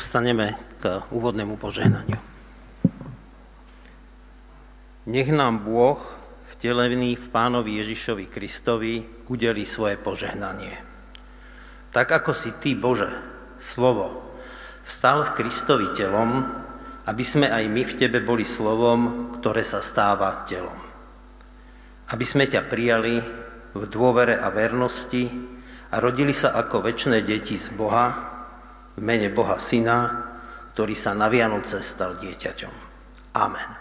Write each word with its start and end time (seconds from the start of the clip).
Povstaneme 0.00 0.56
k 0.80 1.04
úvodnému 1.12 1.60
požehnaniu. 1.60 2.16
Nech 5.04 5.28
nám 5.28 5.60
Bôh, 5.60 6.00
vtelený 6.56 7.20
v 7.20 7.26
Pánovi 7.28 7.84
Ježišovi 7.84 8.24
Kristovi, 8.32 9.04
udeli 9.28 9.68
svoje 9.68 10.00
požehnanie. 10.00 10.80
Tak 11.92 12.16
ako 12.16 12.32
si 12.32 12.48
Ty, 12.48 12.80
Bože, 12.80 13.12
slovo, 13.60 14.24
vstal 14.88 15.20
v 15.20 15.36
Kristovi 15.36 15.92
telom, 15.92 16.48
aby 17.04 17.20
sme 17.20 17.52
aj 17.52 17.68
my 17.68 17.84
v 17.84 17.96
Tebe 18.00 18.24
boli 18.24 18.48
slovom, 18.48 19.28
ktoré 19.36 19.60
sa 19.60 19.84
stáva 19.84 20.48
telom. 20.48 20.80
Aby 22.08 22.24
sme 22.24 22.48
ťa 22.48 22.72
prijali 22.72 23.20
v 23.76 23.82
dôvere 23.84 24.40
a 24.40 24.48
vernosti 24.48 25.28
a 25.92 26.00
rodili 26.00 26.32
sa 26.32 26.56
ako 26.56 26.88
väčšie 26.88 27.20
deti 27.20 27.60
z 27.60 27.68
Boha, 27.76 28.29
v 29.00 29.08
mene 29.08 29.32
Boha 29.32 29.56
Syna, 29.56 30.28
ktorý 30.76 30.92
sa 30.92 31.16
na 31.16 31.32
Vianoce 31.32 31.80
stal 31.80 32.20
dieťaťom. 32.20 32.74
Amen. 33.32 33.79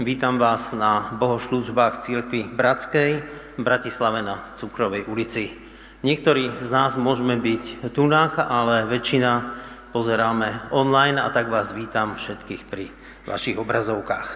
Vítam 0.00 0.36
vás 0.36 0.70
na 0.76 1.16
bohošľúžbách 1.16 2.04
Církvy 2.04 2.52
Bratskej 2.52 3.10
v 3.56 3.60
Bratislave 3.60 4.20
na 4.20 4.52
Cukrovej 4.52 5.08
ulici. 5.08 5.56
Niektorí 6.04 6.62
z 6.62 6.68
nás 6.68 6.94
môžeme 6.94 7.40
byť 7.40 7.90
tunáka, 7.96 8.44
ale 8.44 8.84
väčšina 8.86 9.56
pozeráme 9.96 10.68
online 10.70 11.18
a 11.18 11.32
tak 11.32 11.48
vás 11.48 11.72
vítam 11.72 12.20
všetkých 12.20 12.62
pri 12.68 12.92
vašich 13.24 13.56
obrazovkách. 13.56 14.28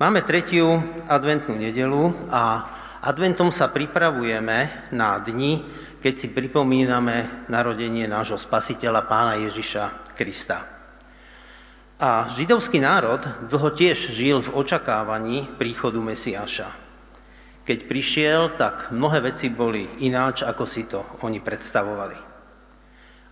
Máme 0.00 0.24
tretiu 0.24 0.80
adventnú 1.04 1.60
nedelu 1.60 2.32
a 2.32 2.64
adventom 3.04 3.52
sa 3.52 3.68
pripravujeme 3.68 4.88
na 4.96 5.20
dni, 5.20 5.60
keď 6.00 6.14
si 6.16 6.32
pripomíname 6.32 7.46
narodenie 7.52 8.08
nášho 8.08 8.40
spasiteľa 8.40 9.04
pána 9.04 9.36
Ježiša 9.36 10.16
Krista. 10.16 10.79
A 12.00 12.32
židovský 12.32 12.80
národ 12.80 13.20
dlho 13.44 13.76
tiež 13.76 14.16
žil 14.16 14.40
v 14.40 14.56
očakávaní 14.56 15.44
príchodu 15.60 16.00
Mesiáša. 16.00 16.72
Keď 17.68 17.78
prišiel, 17.84 18.56
tak 18.56 18.88
mnohé 18.88 19.20
veci 19.20 19.52
boli 19.52 19.84
ináč, 20.00 20.40
ako 20.40 20.64
si 20.64 20.88
to 20.88 21.04
oni 21.20 21.44
predstavovali. 21.44 22.16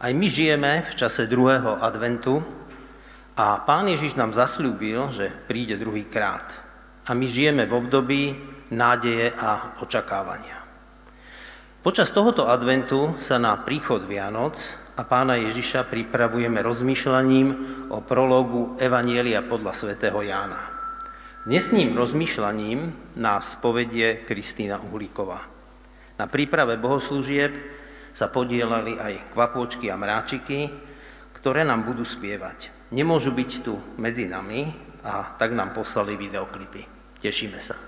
Aj 0.04 0.12
my 0.12 0.26
žijeme 0.28 0.84
v 0.84 0.92
čase 1.00 1.24
druhého 1.24 1.80
adventu 1.80 2.44
a 3.40 3.64
pán 3.64 3.88
Ježiš 3.88 4.20
nám 4.20 4.36
zasľúbil, 4.36 5.16
že 5.16 5.32
príde 5.48 5.80
druhý 5.80 6.04
krát. 6.04 6.52
A 7.08 7.16
my 7.16 7.24
žijeme 7.24 7.64
v 7.64 7.72
období 7.72 8.36
nádeje 8.68 9.32
a 9.32 9.80
očakávania. 9.80 10.60
Počas 11.80 12.12
tohoto 12.12 12.44
adventu 12.44 13.16
sa 13.16 13.40
na 13.40 13.56
príchod 13.64 14.04
Vianoc 14.04 14.60
a 14.98 15.06
pána 15.06 15.38
Ježiša 15.38 15.86
pripravujeme 15.86 16.58
rozmýšľaním 16.58 17.48
o 17.94 18.02
prologu 18.02 18.74
Evanielia 18.82 19.46
podľa 19.46 19.70
svätého 19.78 20.18
Jána. 20.26 20.58
Dnesným 21.46 21.94
rozmýšľaním 21.94 23.14
nás 23.14 23.54
povedie 23.62 24.26
Kristýna 24.26 24.82
Uhlíková. 24.82 25.46
Na 26.18 26.26
príprave 26.26 26.74
bohoslúžieb 26.82 27.54
sa 28.10 28.26
podielali 28.26 28.98
aj 28.98 29.38
kvapôčky 29.38 29.86
a 29.86 29.94
mráčiky, 29.94 30.66
ktoré 31.38 31.62
nám 31.62 31.86
budú 31.86 32.02
spievať. 32.02 32.90
Nemôžu 32.90 33.30
byť 33.30 33.50
tu 33.62 33.78
medzi 34.02 34.26
nami 34.26 34.74
a 35.06 35.38
tak 35.38 35.54
nám 35.54 35.78
poslali 35.78 36.18
videoklipy. 36.18 36.82
Tešíme 37.22 37.62
sa. 37.62 37.87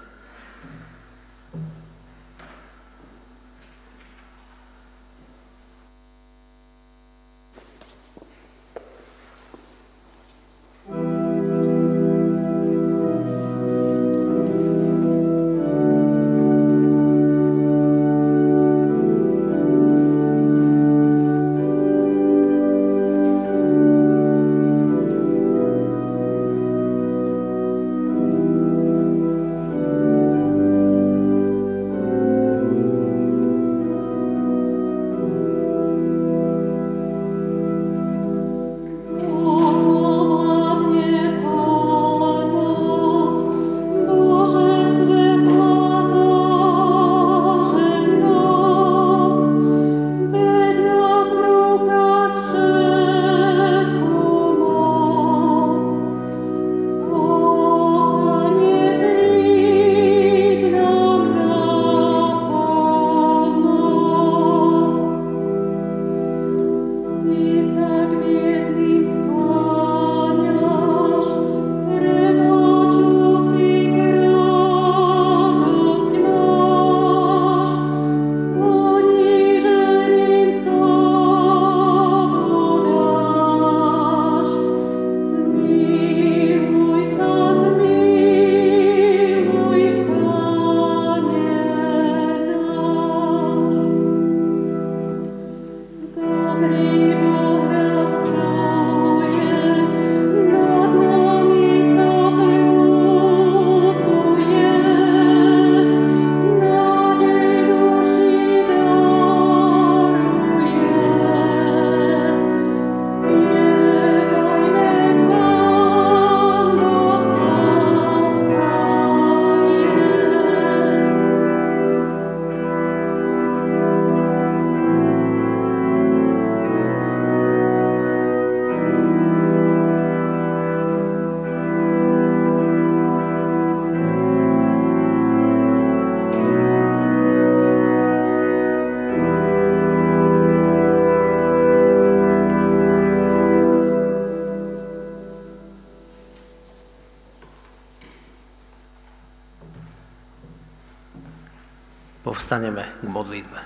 Povstaneme 152.40 152.88
k 152.88 153.04
modlitbe. 153.04 153.60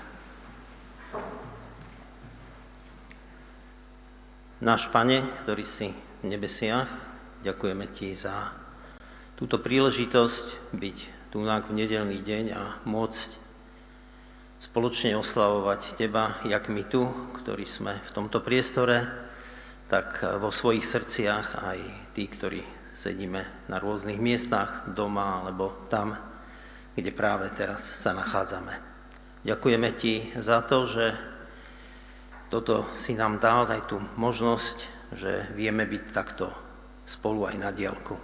Náš 4.59 4.91
Pane, 4.91 5.23
ktorý 5.39 5.63
si 5.63 5.95
v 5.95 6.25
nebesiach, 6.27 6.91
ďakujeme 7.47 7.87
Ti 7.95 8.11
za 8.11 8.51
túto 9.39 9.63
príležitosť 9.63 10.75
byť 10.75 10.97
tu 11.31 11.39
v 11.39 11.71
nedelný 11.71 12.19
deň 12.19 12.45
a 12.51 12.83
môcť 12.83 13.29
spoločne 14.59 15.15
oslavovať 15.23 15.95
Teba, 15.95 16.43
jak 16.43 16.67
my 16.67 16.83
tu, 16.83 17.07
ktorí 17.31 17.63
sme 17.63 18.03
v 18.03 18.11
tomto 18.11 18.43
priestore, 18.43 19.07
tak 19.87 20.19
vo 20.19 20.51
svojich 20.51 20.83
srdciach 20.83 21.63
aj 21.63 21.79
tí, 22.11 22.27
ktorí 22.27 22.91
sedíme 22.91 23.71
na 23.71 23.79
rôznych 23.79 24.19
miestach, 24.19 24.83
doma 24.91 25.47
alebo 25.47 25.87
tam, 25.87 26.34
kde 26.95 27.11
práve 27.11 27.51
teraz 27.51 27.83
sa 27.83 28.15
nachádzame. 28.15 28.79
Ďakujeme 29.45 29.89
Ti 29.93 30.13
za 30.41 30.63
to, 30.65 30.87
že 30.89 31.13
toto 32.49 32.87
si 32.95 33.13
nám 33.13 33.37
dal 33.37 33.67
aj 33.67 33.91
tú 33.91 33.99
možnosť, 34.17 34.77
že 35.13 35.51
vieme 35.53 35.85
byť 35.85 36.03
takto 36.15 36.49
spolu 37.05 37.45
aj 37.51 37.55
na 37.59 37.69
diálku. 37.69 38.15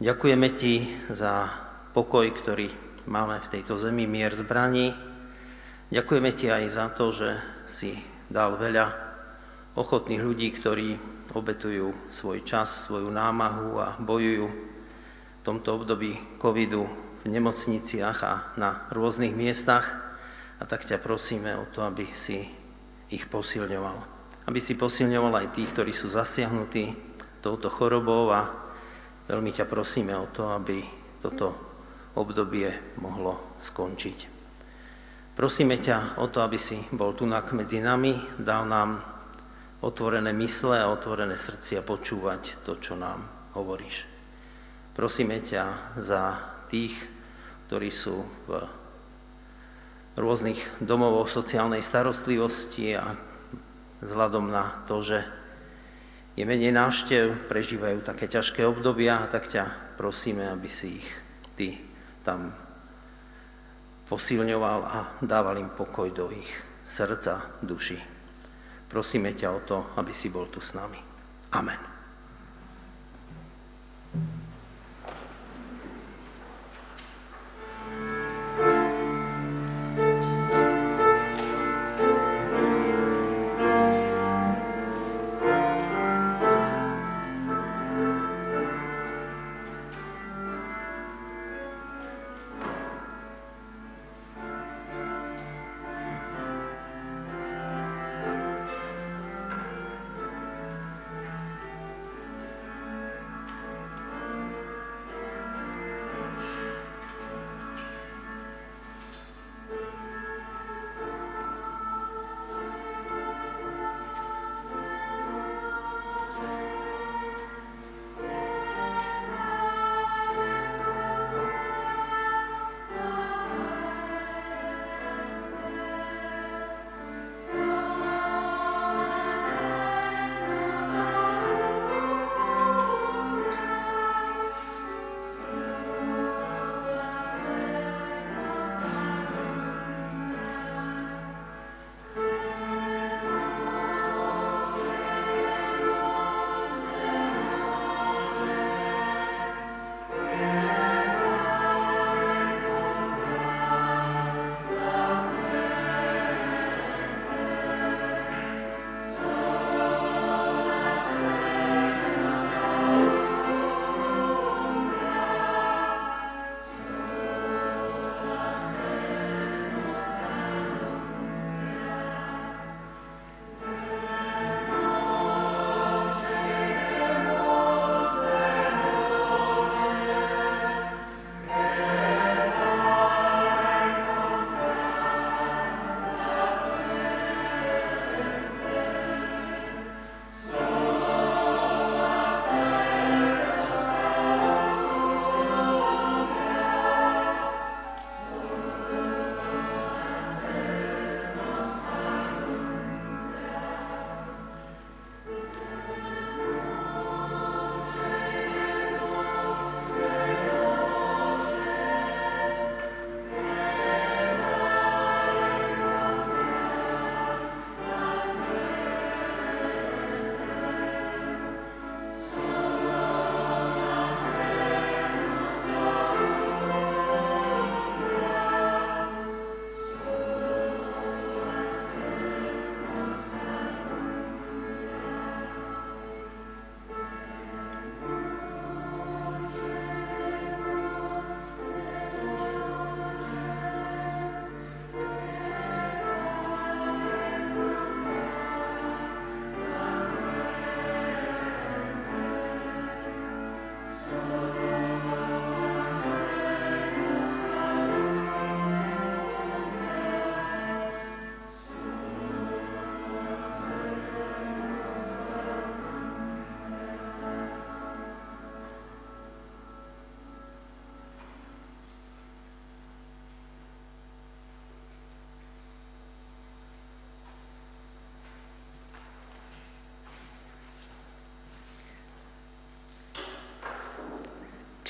Ďakujeme 0.00 0.48
Ti 0.56 0.74
za 1.12 1.52
pokoj, 1.92 2.26
ktorý 2.32 2.72
máme 3.04 3.38
v 3.44 3.50
tejto 3.52 3.76
zemi, 3.76 4.08
mier 4.08 4.32
zbraní. 4.32 4.96
Ďakujeme 5.92 6.30
Ti 6.32 6.46
aj 6.48 6.64
za 6.72 6.86
to, 6.90 7.12
že 7.12 7.28
si 7.68 8.00
dal 8.32 8.56
veľa 8.56 9.10
ochotných 9.76 10.22
ľudí, 10.24 10.48
ktorí 10.56 10.88
obetujú 11.30 12.10
svoj 12.10 12.42
čas, 12.42 12.90
svoju 12.90 13.06
námahu 13.06 13.78
a 13.78 13.94
bojujú 14.00 14.48
v 14.50 15.40
tomto 15.46 15.78
období 15.78 16.18
covidu 16.42 17.09
v 17.24 17.26
nemocniciach 17.28 18.18
a 18.24 18.34
na 18.56 18.88
rôznych 18.92 19.32
miestach. 19.36 19.86
A 20.60 20.68
tak 20.68 20.84
ťa 20.84 21.00
prosíme 21.00 21.56
o 21.56 21.64
to, 21.72 21.84
aby 21.84 22.08
si 22.12 22.48
ich 23.08 23.24
posilňoval. 23.28 23.96
Aby 24.44 24.60
si 24.60 24.76
posilňoval 24.76 25.44
aj 25.44 25.48
tých, 25.56 25.72
ktorí 25.72 25.92
sú 25.92 26.08
zasiahnutí 26.12 26.96
touto 27.40 27.72
chorobou 27.72 28.28
a 28.32 28.52
veľmi 29.28 29.52
ťa 29.56 29.64
prosíme 29.64 30.12
o 30.16 30.28
to, 30.28 30.52
aby 30.52 30.84
toto 31.24 31.56
obdobie 32.16 32.72
mohlo 33.00 33.40
skončiť. 33.64 34.40
Prosíme 35.36 35.80
ťa 35.80 36.20
o 36.20 36.28
to, 36.28 36.44
aby 36.44 36.60
si 36.60 36.76
bol 36.92 37.16
tu 37.16 37.24
medzi 37.24 37.80
nami, 37.80 38.12
dal 38.36 38.68
nám 38.68 39.00
otvorené 39.80 40.36
mysle 40.36 40.76
a 40.76 40.92
otvorené 40.92 41.40
srdcia 41.40 41.80
počúvať 41.80 42.60
to, 42.68 42.76
čo 42.76 42.92
nám 42.92 43.24
hovoríš. 43.56 44.04
Prosíme 44.92 45.40
ťa 45.40 45.96
za 45.96 46.49
tých, 46.70 46.94
ktorí 47.66 47.90
sú 47.90 48.22
v 48.46 48.64
rôznych 50.16 50.58
domov 50.80 51.26
sociálnej 51.26 51.82
starostlivosti 51.82 52.94
a 52.94 53.18
vzhľadom 54.00 54.48
na 54.48 54.86
to, 54.86 55.04
že 55.04 55.18
je 56.38 56.46
menej 56.46 56.72
návštev, 56.72 57.50
prežívajú 57.50 58.06
také 58.06 58.30
ťažké 58.30 58.64
obdobia, 58.64 59.28
tak 59.28 59.50
ťa 59.50 59.98
prosíme, 59.98 60.46
aby 60.46 60.68
si 60.70 61.02
ich 61.02 61.08
ty 61.58 61.76
tam 62.24 62.54
posilňoval 64.08 64.80
a 64.86 64.98
dával 65.20 65.58
im 65.60 65.70
pokoj 65.70 66.08
do 66.10 66.32
ich 66.32 66.50
srdca, 66.86 67.60
duši. 67.62 67.98
Prosíme 68.90 69.36
ťa 69.36 69.48
o 69.54 69.60
to, 69.62 69.78
aby 70.00 70.10
si 70.10 70.26
bol 70.32 70.50
tu 70.50 70.58
s 70.58 70.74
nami. 70.74 70.98
Amen. 71.54 71.78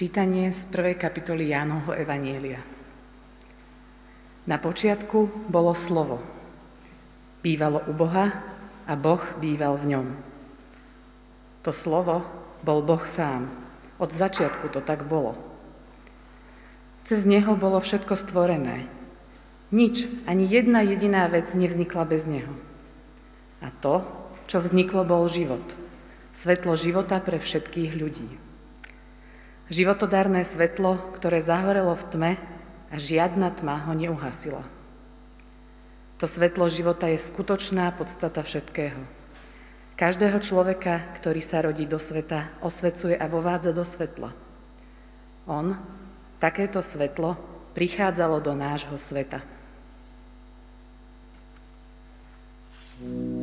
Čítanie 0.01 0.49
z 0.57 0.65
prvej 0.73 0.97
kapitoly 0.97 1.53
Jánovho 1.53 1.93
Evanielia. 1.93 2.65
Na 4.49 4.57
počiatku 4.57 5.45
bolo 5.53 5.77
slovo. 5.77 6.25
Bývalo 7.45 7.85
u 7.85 7.93
Boha 7.93 8.33
a 8.89 8.97
Boh 8.97 9.21
býval 9.37 9.77
v 9.77 9.93
ňom. 9.93 10.07
To 11.69 11.77
slovo 11.77 12.25
bol 12.65 12.81
Boh 12.81 13.05
sám. 13.05 13.53
Od 14.01 14.09
začiatku 14.09 14.73
to 14.73 14.81
tak 14.81 15.05
bolo. 15.05 15.37
Cez 17.05 17.29
Neho 17.29 17.53
bolo 17.53 17.77
všetko 17.77 18.17
stvorené. 18.17 18.89
Nič, 19.69 20.09
ani 20.25 20.49
jedna 20.49 20.81
jediná 20.81 21.29
vec 21.29 21.53
nevznikla 21.53 22.09
bez 22.09 22.25
Neho. 22.25 22.57
A 23.61 23.69
to, 23.85 24.01
čo 24.49 24.65
vzniklo, 24.65 25.05
bol 25.05 25.29
život. 25.29 25.77
Svetlo 26.33 26.73
života 26.73 27.21
pre 27.21 27.37
všetkých 27.37 27.93
ľudí. 28.01 28.49
Životodárne 29.71 30.43
svetlo, 30.43 30.99
ktoré 31.15 31.39
zahorelo 31.39 31.95
v 31.95 32.05
tme 32.11 32.33
a 32.91 32.95
žiadna 32.99 33.55
tma 33.55 33.87
ho 33.87 33.95
neuhasila. 33.95 34.67
To 36.19 36.27
svetlo 36.27 36.67
života 36.67 37.07
je 37.07 37.23
skutočná 37.23 37.95
podstata 37.95 38.43
všetkého. 38.43 38.99
Každého 39.95 40.43
človeka, 40.43 41.15
ktorý 41.23 41.39
sa 41.39 41.63
rodí 41.63 41.87
do 41.87 42.03
sveta, 42.03 42.51
osvecuje 42.61 43.15
a 43.15 43.31
vovádza 43.31 43.71
do 43.71 43.87
svetla. 43.87 44.35
On, 45.47 45.79
takéto 46.43 46.83
svetlo, 46.83 47.39
prichádzalo 47.73 48.43
do 48.43 48.53
nášho 48.59 48.99
sveta. 48.99 49.41
thank 53.01 53.33
you 53.33 53.40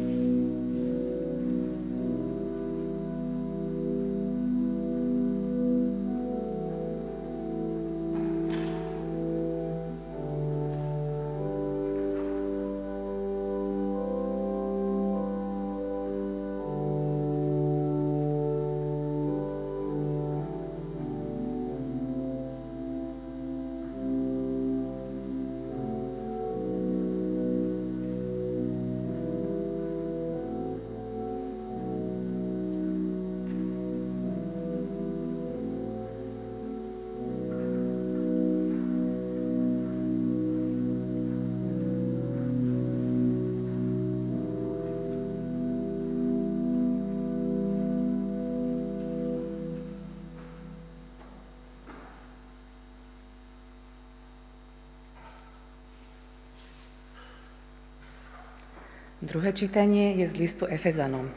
Druhé 59.38 59.54
čítanie 59.54 60.18
je 60.18 60.26
z 60.26 60.34
listu 60.34 60.66
Efezanom. 60.66 61.30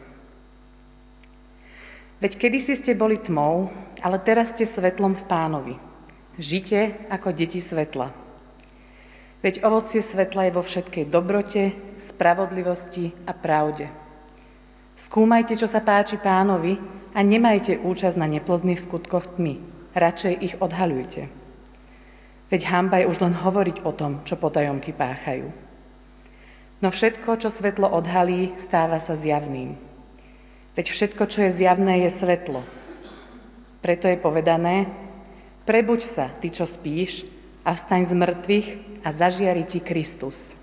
Veď 2.24 2.32
kedysi 2.40 2.72
ste 2.72 2.96
boli 2.96 3.20
tmou, 3.20 3.68
ale 4.00 4.16
teraz 4.24 4.56
ste 4.56 4.64
svetlom 4.64 5.20
v 5.20 5.28
pánovi. 5.28 5.74
Žite 6.40 6.96
ako 7.12 7.36
deti 7.36 7.60
svetla. 7.60 8.08
Veď 9.44 9.60
ovocie 9.68 10.00
svetla 10.00 10.48
je 10.48 10.56
vo 10.56 10.64
všetkej 10.64 11.12
dobrote, 11.12 11.76
spravodlivosti 12.00 13.12
a 13.28 13.36
pravde. 13.36 13.92
Skúmajte, 14.96 15.60
čo 15.60 15.68
sa 15.68 15.84
páči 15.84 16.16
pánovi 16.16 16.80
a 17.12 17.20
nemajte 17.20 17.84
účasť 17.84 18.16
na 18.16 18.24
neplodných 18.32 18.80
skutkoch 18.80 19.36
tmy. 19.36 19.60
Radšej 19.92 20.34
ich 20.40 20.54
odhaľujte. 20.56 21.28
Veď 22.48 22.60
hamba 22.64 23.04
je 23.04 23.12
už 23.12 23.20
len 23.20 23.36
hovoriť 23.36 23.84
o 23.84 23.92
tom, 23.92 24.24
čo 24.24 24.40
potajomky 24.40 24.96
páchajú. 24.96 25.69
No 26.80 26.88
všetko, 26.88 27.36
čo 27.36 27.52
svetlo 27.52 27.92
odhalí, 27.92 28.56
stáva 28.56 28.96
sa 29.04 29.12
zjavným. 29.12 29.76
Veď 30.72 30.86
všetko, 30.96 31.22
čo 31.28 31.44
je 31.44 31.56
zjavné, 31.60 32.08
je 32.08 32.10
svetlo. 32.12 32.64
Preto 33.84 34.08
je 34.08 34.16
povedané, 34.16 34.88
prebuď 35.68 36.00
sa, 36.04 36.26
ty, 36.40 36.48
čo 36.48 36.64
spíš, 36.64 37.28
a 37.64 37.76
vstaň 37.76 38.08
z 38.08 38.12
mŕtvych 38.16 38.68
a 39.04 39.08
zažiari 39.12 39.68
ti 39.68 39.80
Kristus. 39.84 40.56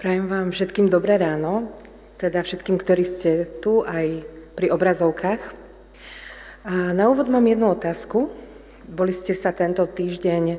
Prajem 0.00 0.32
vám 0.32 0.48
všetkým 0.48 0.88
dobré 0.88 1.20
ráno, 1.20 1.76
teda 2.16 2.40
všetkým, 2.40 2.80
ktorí 2.80 3.04
ste 3.04 3.44
tu 3.60 3.84
aj 3.84 4.24
pri 4.56 4.72
obrazovkách. 4.72 5.52
A 6.64 6.96
na 6.96 7.12
úvod 7.12 7.28
mám 7.28 7.44
jednu 7.44 7.68
otázku. 7.68 8.32
Boli 8.88 9.12
ste 9.12 9.36
sa 9.36 9.52
tento 9.52 9.84
týždeň 9.84 10.56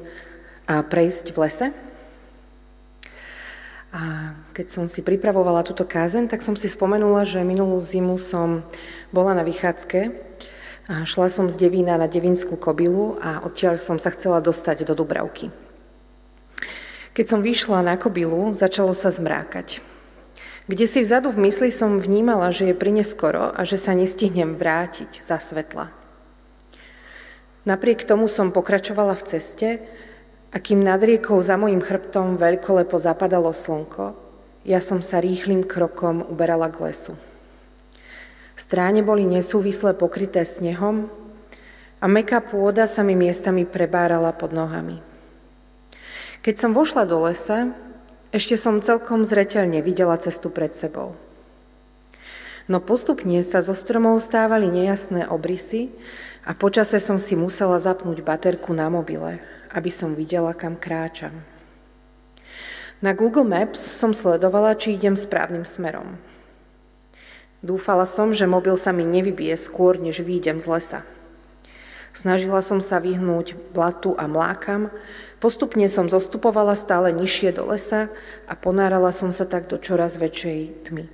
prejsť 0.69 1.34
v 1.34 1.38
lese? 1.41 1.67
A 3.89 4.38
keď 4.54 4.77
som 4.77 4.86
si 4.86 5.01
pripravovala 5.01 5.65
túto 5.65 5.89
kázen, 5.89 6.30
tak 6.30 6.45
som 6.45 6.54
si 6.54 6.69
spomenula, 6.69 7.25
že 7.25 7.41
minulú 7.41 7.82
zimu 7.82 8.21
som 8.21 8.62
bola 9.10 9.34
na 9.34 9.41
vychádzke 9.41 10.21
a 10.86 11.01
šla 11.01 11.34
som 11.34 11.49
z 11.49 11.58
Devína 11.58 11.97
na 11.97 12.06
Devinskú 12.06 12.62
kobilu 12.62 13.17
a 13.17 13.41
odtiaľ 13.41 13.82
som 13.82 13.97
sa 13.97 14.13
chcela 14.13 14.38
dostať 14.38 14.86
do 14.86 14.93
Dubravky. 14.93 15.49
Keď 17.12 17.26
som 17.28 17.43
vyšla 17.43 17.84
na 17.84 18.00
kobilu, 18.00 18.56
začalo 18.56 18.95
sa 18.95 19.12
zmrákať. 19.12 19.84
Kde 20.71 20.86
si 20.88 21.04
vzadu 21.04 21.36
v 21.36 21.52
mysli 21.52 21.67
som 21.67 22.00
vnímala, 22.00 22.56
že 22.56 22.71
je 22.71 22.76
prineskoro 22.78 23.52
a 23.52 23.67
že 23.67 23.76
sa 23.76 23.91
nestihnem 23.91 24.56
vrátiť 24.56 25.19
za 25.19 25.36
svetla. 25.36 25.91
Napriek 27.67 28.08
tomu 28.08 28.32
som 28.32 28.56
pokračovala 28.56 29.19
v 29.19 29.26
ceste 29.28 29.69
a 30.50 30.58
kým 30.58 30.80
nad 30.80 31.04
riekou 31.04 31.36
za 31.43 31.60
mojim 31.60 31.84
chrbtom 31.84 32.39
veľkolepo 32.39 32.95
zapadalo 32.95 33.52
slnko, 33.52 34.15
ja 34.63 34.80
som 34.80 35.04
sa 35.04 35.19
rýchlým 35.19 35.67
krokom 35.67 36.24
uberala 36.24 36.71
k 36.71 36.88
lesu. 36.88 37.13
Stráne 38.56 39.04
boli 39.04 39.28
nesúvisle 39.28 39.91
pokryté 39.97 40.47
snehom 40.47 41.12
a 42.00 42.06
meká 42.08 42.39
pôda 42.39 42.88
sa 42.88 43.04
mi 43.04 43.19
miestami 43.19 43.67
prebárala 43.67 44.32
pod 44.32 44.56
nohami. 44.56 45.11
Keď 46.41 46.56
som 46.58 46.73
vošla 46.73 47.06
do 47.06 47.21
lesa, 47.21 47.69
ešte 48.34 48.58
som 48.58 48.82
celkom 48.82 49.21
zreteľne 49.30 49.86
videla 49.86 50.17
cestu 50.17 50.49
pred 50.49 50.73
sebou. 50.73 51.13
No 52.65 52.82
postupne 52.82 53.45
sa 53.45 53.62
zo 53.62 53.77
stromov 53.77 54.25
stávali 54.25 54.65
nejasné 54.65 55.30
obrysy 55.30 55.93
a 56.41 56.58
počase 56.58 56.97
som 56.97 57.21
si 57.21 57.38
musela 57.38 57.77
zapnúť 57.77 58.25
baterku 58.25 58.73
na 58.73 58.89
mobile, 58.89 59.38
aby 59.69 59.93
som 59.93 60.17
videla, 60.17 60.58
kam 60.58 60.82
kráčam. 60.82 61.45
Na 63.06 63.13
Google 63.13 63.45
Maps 63.45 63.77
som 63.77 64.10
sledovala, 64.10 64.73
či 64.73 64.97
idem 64.97 65.13
správnym 65.13 65.62
smerom. 65.62 66.17
Dúfala 67.62 68.10
som, 68.10 68.34
že 68.34 68.49
mobil 68.49 68.73
sa 68.82 68.89
mi 68.89 69.06
nevybije 69.06 69.62
skôr, 69.62 70.01
než 70.01 70.25
výjdem 70.25 70.58
z 70.58 70.65
lesa. 70.65 71.01
Snažila 72.12 72.60
som 72.60 72.84
sa 72.84 73.00
vyhnúť 73.00 73.56
blatu 73.71 74.19
a 74.19 74.28
mlákam, 74.28 74.91
postupne 75.39 75.88
som 75.88 76.12
zostupovala 76.12 76.76
stále 76.76 77.15
nižšie 77.15 77.56
do 77.56 77.71
lesa 77.71 78.12
a 78.52 78.54
ponárala 78.54 79.15
som 79.15 79.32
sa 79.32 79.47
tak 79.47 79.71
do 79.71 79.80
čoraz 79.80 80.19
väčšej 80.19 80.91
tmy. 80.91 81.08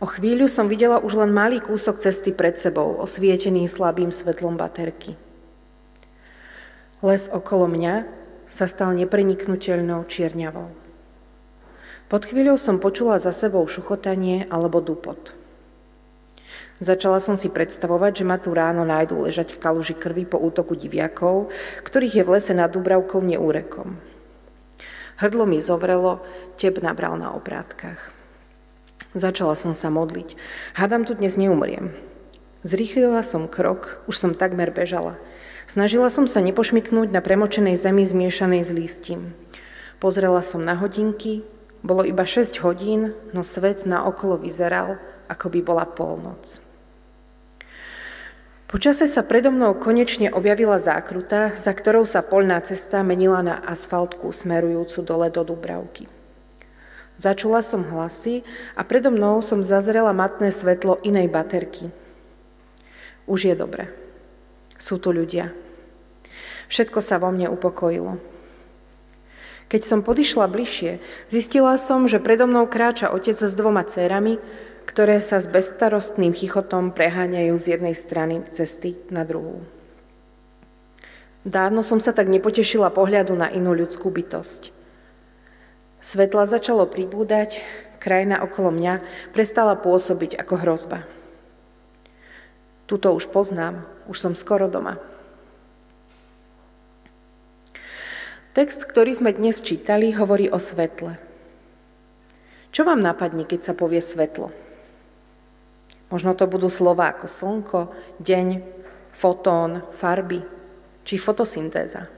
O 0.00 0.08
chvíľu 0.08 0.48
som 0.48 0.68
videla 0.68 1.00
už 1.00 1.24
len 1.24 1.32
malý 1.32 1.60
kúsok 1.60 2.00
cesty 2.00 2.32
pred 2.32 2.56
sebou, 2.56 2.96
osvietený 3.00 3.68
slabým 3.68 4.12
svetlom 4.12 4.56
baterky. 4.56 5.16
Les 7.00 7.28
okolo 7.32 7.68
mňa 7.68 8.04
sa 8.52 8.68
stal 8.68 8.92
nepreniknutelnou 8.92 10.04
čierňavou. 10.04 10.68
Pod 12.12 12.22
chvíľou 12.28 12.60
som 12.60 12.76
počula 12.76 13.16
za 13.22 13.32
sebou 13.32 13.64
šuchotanie 13.64 14.44
alebo 14.52 14.84
dupot. 14.84 15.39
Začala 16.80 17.20
som 17.20 17.36
si 17.36 17.52
predstavovať, 17.52 18.24
že 18.24 18.24
ma 18.24 18.40
tu 18.40 18.56
ráno 18.56 18.88
nájdú 18.88 19.28
ležať 19.28 19.52
v 19.52 19.60
kaluži 19.60 19.92
krvi 19.92 20.24
po 20.24 20.40
útoku 20.40 20.72
diviakov, 20.72 21.52
ktorých 21.84 22.16
je 22.16 22.24
v 22.24 22.32
lese 22.32 22.56
nad 22.56 22.72
Dubravkou 22.72 23.20
neúrekom. 23.20 24.00
Hrdlo 25.20 25.44
mi 25.44 25.60
zovrelo, 25.60 26.24
teb 26.56 26.80
nabral 26.80 27.20
na 27.20 27.36
obrátkach. 27.36 28.16
Začala 29.12 29.60
som 29.60 29.76
sa 29.76 29.92
modliť. 29.92 30.40
Hádam 30.72 31.04
tu 31.04 31.12
dnes 31.12 31.36
neumriem. 31.36 31.92
Zrýchlila 32.64 33.20
som 33.28 33.44
krok, 33.44 34.00
už 34.08 34.16
som 34.16 34.32
takmer 34.32 34.72
bežala. 34.72 35.20
Snažila 35.68 36.08
som 36.08 36.24
sa 36.24 36.40
nepošmiknúť 36.40 37.12
na 37.12 37.20
premočenej 37.20 37.76
zemi 37.76 38.08
zmiešanej 38.08 38.62
s 38.64 38.70
lístím. 38.72 39.36
Pozrela 40.00 40.40
som 40.40 40.64
na 40.64 40.72
hodinky, 40.80 41.44
bolo 41.84 42.08
iba 42.08 42.24
6 42.24 42.56
hodín, 42.64 43.12
no 43.36 43.44
svet 43.44 43.84
na 43.84 44.08
okolo 44.08 44.40
vyzeral, 44.40 44.96
ako 45.28 45.52
by 45.52 45.60
bola 45.60 45.84
polnoc. 45.84 46.69
Počase 48.70 49.10
sa 49.10 49.26
predo 49.26 49.50
mnou 49.50 49.74
konečne 49.74 50.30
objavila 50.30 50.78
zákruta, 50.78 51.58
za 51.58 51.74
ktorou 51.74 52.06
sa 52.06 52.22
polná 52.22 52.62
cesta 52.62 53.02
menila 53.02 53.42
na 53.42 53.58
asfaltku 53.58 54.30
smerujúcu 54.30 55.02
dole 55.02 55.26
do 55.26 55.42
Dubravky. 55.42 56.06
Začula 57.18 57.66
som 57.66 57.82
hlasy 57.82 58.46
a 58.78 58.86
predo 58.86 59.10
mnou 59.10 59.42
som 59.42 59.66
zazrela 59.66 60.14
matné 60.14 60.54
svetlo 60.54 61.02
inej 61.02 61.26
baterky. 61.34 61.90
Už 63.26 63.50
je 63.50 63.58
dobre. 63.58 63.90
Sú 64.78 65.02
tu 65.02 65.10
ľudia. 65.10 65.50
Všetko 66.70 67.02
sa 67.02 67.18
vo 67.18 67.34
mne 67.34 67.50
upokojilo. 67.50 68.22
Keď 69.66 69.82
som 69.82 70.06
podišla 70.06 70.46
bližšie, 70.46 71.02
zistila 71.26 71.74
som, 71.74 72.06
že 72.06 72.22
predo 72.22 72.46
mnou 72.46 72.70
kráča 72.70 73.10
otec 73.10 73.34
s 73.34 73.54
dvoma 73.58 73.82
cérami, 73.82 74.38
ktoré 74.86 75.20
sa 75.20 75.40
s 75.40 75.50
bezstarostným 75.50 76.32
chichotom 76.32 76.92
preháňajú 76.94 77.54
z 77.56 77.66
jednej 77.76 77.96
strany 77.96 78.44
cesty 78.54 78.96
na 79.12 79.24
druhú. 79.24 79.64
Dávno 81.40 81.80
som 81.80 82.04
sa 82.04 82.12
tak 82.12 82.28
nepotešila 82.28 82.92
pohľadu 82.92 83.32
na 83.32 83.48
inú 83.48 83.72
ľudskú 83.72 84.12
bytosť. 84.12 84.76
Svetla 86.00 86.44
začalo 86.44 86.84
pribúdať, 86.84 87.64
krajina 88.00 88.44
okolo 88.44 88.72
mňa 88.72 89.04
prestala 89.32 89.76
pôsobiť 89.76 90.36
ako 90.36 90.54
hrozba. 90.60 90.98
Tuto 92.84 93.16
už 93.16 93.32
poznám, 93.32 93.88
už 94.04 94.16
som 94.20 94.32
skoro 94.36 94.68
doma. 94.68 95.00
Text, 98.50 98.82
ktorý 98.82 99.14
sme 99.14 99.30
dnes 99.30 99.62
čítali, 99.62 100.10
hovorí 100.10 100.50
o 100.50 100.58
svetle. 100.58 101.14
Čo 102.74 102.82
vám 102.82 102.98
napadne, 102.98 103.46
keď 103.46 103.70
sa 103.70 103.72
povie 103.78 104.02
svetlo? 104.02 104.69
Možno 106.10 106.34
to 106.34 106.50
budú 106.50 106.66
slova 106.66 107.14
ako 107.14 107.26
slnko, 107.30 107.80
deň, 108.18 108.48
fotón, 109.14 109.86
farby 109.98 110.42
či 111.06 111.16
fotosyntéza. 111.16 112.10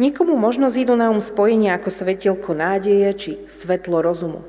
Nikomu 0.00 0.34
možno 0.34 0.72
zídu 0.72 0.96
na 0.96 1.12
um 1.12 1.20
spojenia 1.20 1.76
ako 1.76 1.92
svetielko 1.92 2.56
nádeje 2.56 3.08
či 3.14 3.32
svetlo 3.46 4.00
rozumu. 4.00 4.42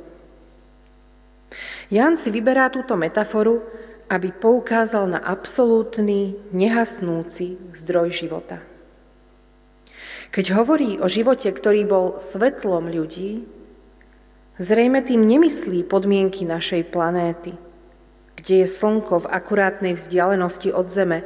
Jan 1.92 2.16
si 2.16 2.32
vyberá 2.32 2.72
túto 2.72 2.96
metaforu, 2.96 3.60
aby 4.08 4.32
poukázal 4.32 5.12
na 5.12 5.20
absolútny, 5.20 6.40
nehasnúci 6.56 7.60
zdroj 7.76 8.12
života. 8.12 8.64
Keď 10.32 10.56
hovorí 10.56 10.96
o 11.04 11.12
živote, 11.12 11.52
ktorý 11.52 11.84
bol 11.84 12.06
svetlom 12.24 12.88
ľudí, 12.88 13.44
zrejme 14.56 15.04
tým 15.04 15.28
nemyslí 15.28 15.84
podmienky 15.84 16.48
našej 16.48 16.88
planéty, 16.88 17.52
kde 18.42 18.66
je 18.66 18.68
slnko 18.68 19.24
v 19.24 19.32
akurátnej 19.32 19.94
vzdialenosti 19.94 20.74
od 20.74 20.90
Zeme 20.90 21.22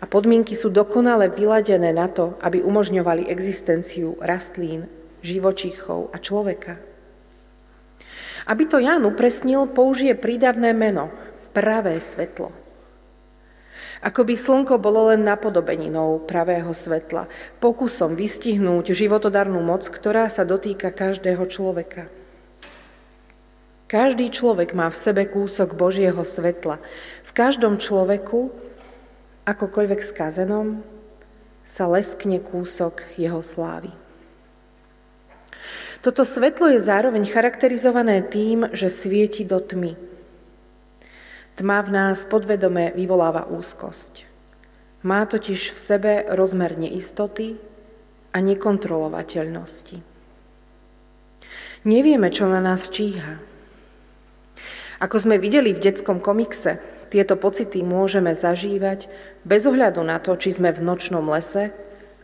a 0.00 0.08
podmienky 0.08 0.56
sú 0.56 0.72
dokonale 0.72 1.28
vyladené 1.28 1.92
na 1.92 2.08
to, 2.08 2.40
aby 2.40 2.64
umožňovali 2.64 3.28
existenciu 3.28 4.16
rastlín, 4.24 4.88
živočíchov 5.20 6.08
a 6.10 6.16
človeka. 6.16 6.80
Aby 8.48 8.64
to 8.68 8.80
Jan 8.80 9.04
upresnil, 9.04 9.68
použije 9.68 10.16
prídavné 10.16 10.72
meno– 10.72 11.12
pravé 11.54 12.02
svetlo. 12.02 12.50
Ako 14.04 14.26
by 14.26 14.34
slnko 14.36 14.76
bolo 14.76 15.08
len 15.08 15.24
napodobeninou 15.24 16.28
pravého 16.28 16.74
svetla, 16.76 17.30
pokusom 17.62 18.18
vystihnúť 18.18 18.92
životodarnú 18.92 19.64
moc, 19.64 19.88
ktorá 19.88 20.28
sa 20.28 20.44
dotýka 20.44 20.92
každého 20.92 21.46
človeka. 21.48 22.10
Každý 23.84 24.32
človek 24.32 24.72
má 24.72 24.88
v 24.88 24.96
sebe 24.96 25.22
kúsok 25.28 25.76
Božieho 25.76 26.20
svetla. 26.24 26.80
V 27.24 27.30
každom 27.36 27.76
človeku, 27.76 28.48
akokoľvek 29.44 30.00
skazenom, 30.00 30.80
sa 31.68 31.88
leskne 31.88 32.40
kúsok 32.40 33.04
jeho 33.20 33.44
slávy. 33.44 33.92
Toto 36.04 36.24
svetlo 36.24 36.68
je 36.72 36.84
zároveň 36.84 37.24
charakterizované 37.28 38.20
tým, 38.24 38.68
že 38.76 38.92
svieti 38.92 39.44
do 39.44 39.56
tmy, 39.56 39.96
Tma 41.54 41.86
v 41.86 41.90
nás 41.94 42.26
podvedome 42.26 42.90
vyvoláva 42.98 43.46
úzkosť. 43.46 44.26
Má 45.06 45.22
totiž 45.22 45.70
v 45.70 45.78
sebe 45.78 46.12
rozmer 46.34 46.74
neistoty 46.74 47.54
a 48.34 48.42
nekontrolovateľnosti. 48.42 50.02
Nevieme, 51.86 52.28
čo 52.34 52.50
na 52.50 52.58
nás 52.58 52.90
číha. 52.90 53.38
Ako 55.02 55.18
sme 55.18 55.42
videli 55.42 55.74
v 55.74 55.82
detskom 55.82 56.22
komikse, 56.22 56.78
tieto 57.10 57.38
pocity 57.38 57.82
môžeme 57.82 58.34
zažívať 58.34 59.06
bez 59.46 59.66
ohľadu 59.66 60.02
na 60.02 60.18
to, 60.18 60.34
či 60.34 60.54
sme 60.54 60.74
v 60.74 60.82
nočnom 60.82 61.26
lese 61.30 61.70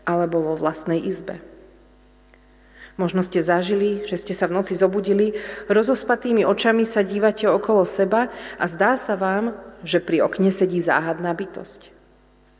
alebo 0.06 0.42
vo 0.42 0.54
vlastnej 0.58 0.98
izbe. 0.98 1.38
Možno 2.98 3.24
ste 3.24 3.40
zažili, 3.40 4.04
že 4.04 4.20
ste 4.20 4.36
sa 4.36 4.44
v 4.44 4.60
noci 4.60 4.76
zobudili, 4.76 5.32
rozospatými 5.72 6.44
očami 6.44 6.84
sa 6.84 7.00
dívate 7.00 7.48
okolo 7.48 7.88
seba 7.88 8.28
a 8.60 8.64
zdá 8.68 9.00
sa 9.00 9.16
vám, 9.16 9.56
že 9.80 10.04
pri 10.04 10.26
okne 10.26 10.52
sedí 10.52 10.84
záhadná 10.84 11.32
bytosť. 11.32 11.96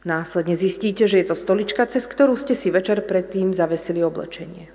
Následne 0.09 0.57
zistíte, 0.57 1.05
že 1.05 1.21
je 1.21 1.27
to 1.29 1.37
stolička, 1.37 1.85
cez 1.85 2.09
ktorú 2.09 2.33
ste 2.41 2.57
si 2.57 2.73
večer 2.73 3.05
predtým 3.05 3.53
zavesili 3.53 4.01
oblečenie. 4.01 4.73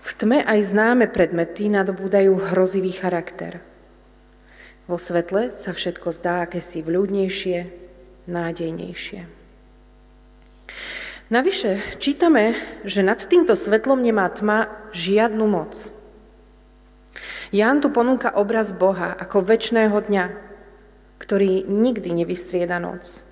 V 0.00 0.10
tme 0.16 0.40
aj 0.40 0.70
známe 0.72 1.12
predmety 1.12 1.68
nadobúdajú 1.68 2.54
hrozivý 2.54 2.96
charakter. 2.96 3.60
Vo 4.86 5.02
svetle 5.02 5.50
sa 5.50 5.74
všetko 5.74 6.14
zdá 6.14 6.46
akési 6.46 6.78
vľúdnejšie, 6.78 7.58
nádejnejšie. 8.30 9.20
Navyše 11.26 11.98
čítame, 11.98 12.54
že 12.86 13.02
nad 13.02 13.18
týmto 13.18 13.58
svetlom 13.58 13.98
nemá 13.98 14.30
tma 14.30 14.70
žiadnu 14.94 15.42
moc. 15.42 15.74
Ján 17.50 17.82
tu 17.82 17.90
ponúka 17.90 18.30
obraz 18.30 18.70
Boha 18.70 19.10
ako 19.18 19.42
väčšného 19.42 19.98
dňa, 20.06 20.24
ktorý 21.18 21.66
nikdy 21.66 22.22
nevystrieda 22.22 22.78
noc. 22.78 23.26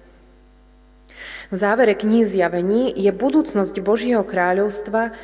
V 1.50 1.54
závere 1.54 1.94
knihy 1.94 2.26
zjavení 2.26 2.90
je 2.98 3.14
budúcnosť 3.14 3.78
Božieho 3.78 4.26
kráľovstva 4.26 5.14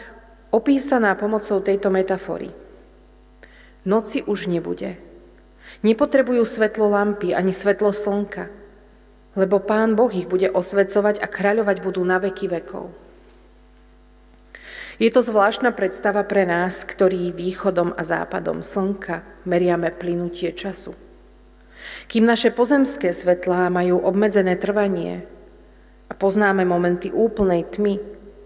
opísaná 0.55 1.19
pomocou 1.19 1.59
tejto 1.59 1.91
metafory. 1.91 2.55
Noci 3.83 4.23
už 4.23 4.47
nebude. 4.47 5.10
Nepotrebujú 5.81 6.45
svetlo 6.45 6.93
lampy 6.93 7.33
ani 7.33 7.53
svetlo 7.53 7.93
slnka– 7.95 8.49
lebo 9.39 9.63
Pán 9.63 9.95
Boh 9.95 10.11
ich 10.11 10.27
bude 10.27 10.51
osvecovať 10.51 11.23
a 11.23 11.27
kráľovať 11.31 11.77
budú 11.83 12.03
na 12.03 12.19
veky 12.19 12.51
vekov. 12.51 12.91
Je 15.01 15.09
to 15.09 15.25
zvláštna 15.25 15.73
predstava 15.73 16.21
pre 16.29 16.45
nás, 16.45 16.85
ktorí 16.85 17.33
východom 17.33 17.97
a 17.97 18.03
západom 18.05 18.61
slnka 18.61 19.25
meriame 19.49 19.89
plynutie 19.97 20.53
času. 20.53 20.93
Kým 22.13 22.29
naše 22.29 22.53
pozemské 22.53 23.17
svetlá 23.17 23.73
majú 23.73 24.05
obmedzené 24.05 24.61
trvanie 24.61 25.25
a 26.05 26.13
poznáme 26.13 26.69
momenty 26.69 27.09
úplnej 27.09 27.65
tmy, 27.73 27.97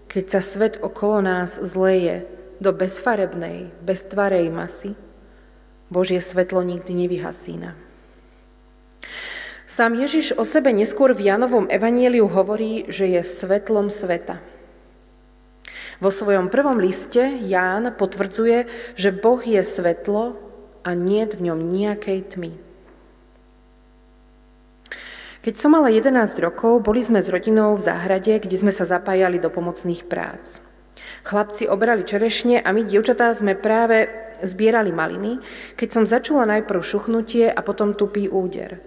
keď 0.07 0.39
sa 0.39 0.41
svet 0.41 0.79
okolo 0.79 1.19
nás 1.19 1.59
zleje 1.59 2.23
do 2.63 2.71
bezfarebnej, 2.71 3.67
beztvarej 3.83 4.47
masy, 4.47 4.95
Božie 5.89 6.21
svetlo 6.21 6.65
nikdy 6.65 7.05
nevyhasína. 7.05 7.77
Sám 9.65 9.97
Ježiš 9.97 10.37
o 10.37 10.45
sebe 10.45 10.69
neskôr 10.71 11.11
v 11.17 11.25
Janovom 11.29 11.65
evanieliu 11.67 12.29
hovorí, 12.29 12.85
že 12.89 13.09
je 13.09 13.21
svetlom 13.25 13.89
sveta. 13.89 14.39
Vo 15.99 16.11
svojom 16.11 16.51
prvom 16.51 16.77
liste 16.77 17.23
Ján 17.43 17.89
potvrdzuje, 17.95 18.67
že 18.99 19.09
Boh 19.15 19.41
je 19.41 19.63
svetlo 19.63 20.37
a 20.85 20.93
nie 20.93 21.23
v 21.25 21.49
ňom 21.49 21.59
nejakej 21.71 22.19
tmy. 22.35 22.51
Keď 25.45 25.53
som 25.61 25.77
mala 25.77 25.93
11 25.93 26.41
rokov, 26.41 26.81
boli 26.81 27.05
sme 27.05 27.21
s 27.21 27.29
rodinou 27.29 27.77
v 27.77 27.85
záhrade, 27.85 28.41
kde 28.41 28.57
sme 28.57 28.73
sa 28.73 28.81
zapájali 28.81 29.37
do 29.37 29.53
pomocných 29.53 30.09
prác. 30.09 30.57
Chlapci 31.21 31.69
obrali 31.69 32.01
čerešne 32.01 32.65
a 32.65 32.69
my, 32.73 32.81
dievčatá, 32.81 33.29
sme 33.37 33.53
práve 33.53 34.09
zbierali 34.43 34.91
maliny, 34.91 35.39
keď 35.79 35.87
som 35.91 36.03
začula 36.03 36.43
najprv 36.49 36.81
šuchnutie 36.81 37.47
a 37.47 37.59
potom 37.63 37.95
tupý 37.95 38.27
úder. 38.27 38.83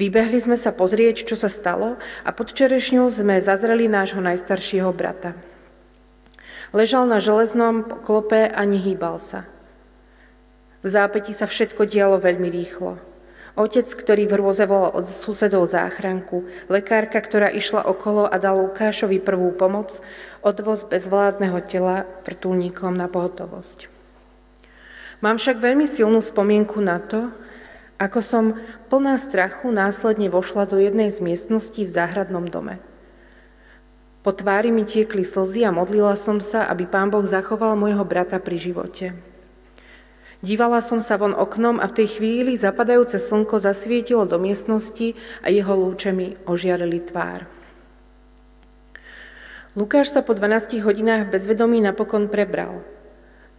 Vybehli 0.00 0.40
sme 0.40 0.56
sa 0.56 0.72
pozrieť, 0.72 1.28
čo 1.28 1.36
sa 1.36 1.52
stalo 1.52 2.00
a 2.24 2.30
pod 2.32 2.56
čerešňou 2.56 3.12
sme 3.12 3.44
zazreli 3.44 3.92
nášho 3.92 4.24
najstaršieho 4.24 4.88
brata. 4.96 5.36
Ležal 6.72 7.04
na 7.04 7.20
železnom 7.20 7.84
klope 8.00 8.48
a 8.48 8.62
nehýbal 8.64 9.20
sa. 9.20 9.44
V 10.80 10.88
zápäti 10.88 11.36
sa 11.36 11.44
všetko 11.44 11.84
dialo 11.84 12.16
veľmi 12.16 12.48
rýchlo. 12.48 12.96
Otec, 13.52 13.84
ktorý 13.84 14.24
v 14.24 14.40
hrôze 14.40 14.64
volal 14.64 14.96
od 14.96 15.04
susedov 15.04 15.68
záchranku, 15.68 16.48
lekárka, 16.72 17.20
ktorá 17.20 17.52
išla 17.52 17.84
okolo 17.84 18.24
a 18.24 18.40
dala 18.40 18.64
Lukášovi 18.64 19.20
prvú 19.20 19.52
pomoc, 19.52 20.00
odvoz 20.40 20.88
bezvládneho 20.88 21.60
tela 21.68 22.08
vrtulníkom 22.24 22.96
na 22.96 23.12
pohotovosť. 23.12 23.91
Mám 25.22 25.38
však 25.38 25.62
veľmi 25.62 25.86
silnú 25.86 26.18
spomienku 26.18 26.82
na 26.82 26.98
to, 26.98 27.30
ako 28.02 28.18
som 28.18 28.44
plná 28.90 29.14
strachu 29.22 29.70
následne 29.70 30.26
vošla 30.26 30.66
do 30.66 30.82
jednej 30.82 31.14
z 31.14 31.22
miestností 31.22 31.86
v 31.86 31.94
záhradnom 31.94 32.42
dome. 32.50 32.82
Po 34.26 34.34
tvári 34.34 34.74
mi 34.74 34.82
tiekli 34.82 35.22
slzy 35.22 35.62
a 35.62 35.70
modlila 35.70 36.18
som 36.18 36.42
sa, 36.42 36.66
aby 36.66 36.90
Pán 36.90 37.14
Boh 37.14 37.22
zachoval 37.22 37.78
môjho 37.78 38.02
brata 38.02 38.42
pri 38.42 38.58
živote. 38.58 39.14
Dívala 40.42 40.82
som 40.82 40.98
sa 40.98 41.14
von 41.14 41.38
oknom 41.38 41.78
a 41.78 41.86
v 41.86 42.02
tej 42.02 42.18
chvíli 42.18 42.58
zapadajúce 42.58 43.22
slnko 43.22 43.62
zasvietilo 43.62 44.26
do 44.26 44.42
miestnosti 44.42 45.14
a 45.38 45.54
jeho 45.54 45.70
lúčemi 45.70 46.34
ožiarili 46.50 46.98
tvár. 46.98 47.46
Lukáš 49.78 50.10
sa 50.10 50.26
po 50.26 50.34
12 50.34 50.82
hodinách 50.82 51.30
v 51.30 51.38
bezvedomí 51.38 51.78
napokon 51.78 52.26
prebral. 52.26 52.82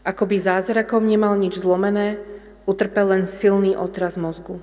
Ako 0.04 0.28
by 0.28 0.36
zázrakom 0.36 1.08
nemal 1.08 1.40
nič 1.40 1.64
zlomené, 1.64 2.20
utrpel 2.68 3.08
len 3.12 3.24
silný 3.28 3.76
otraz 3.76 4.20
mozgu. 4.20 4.60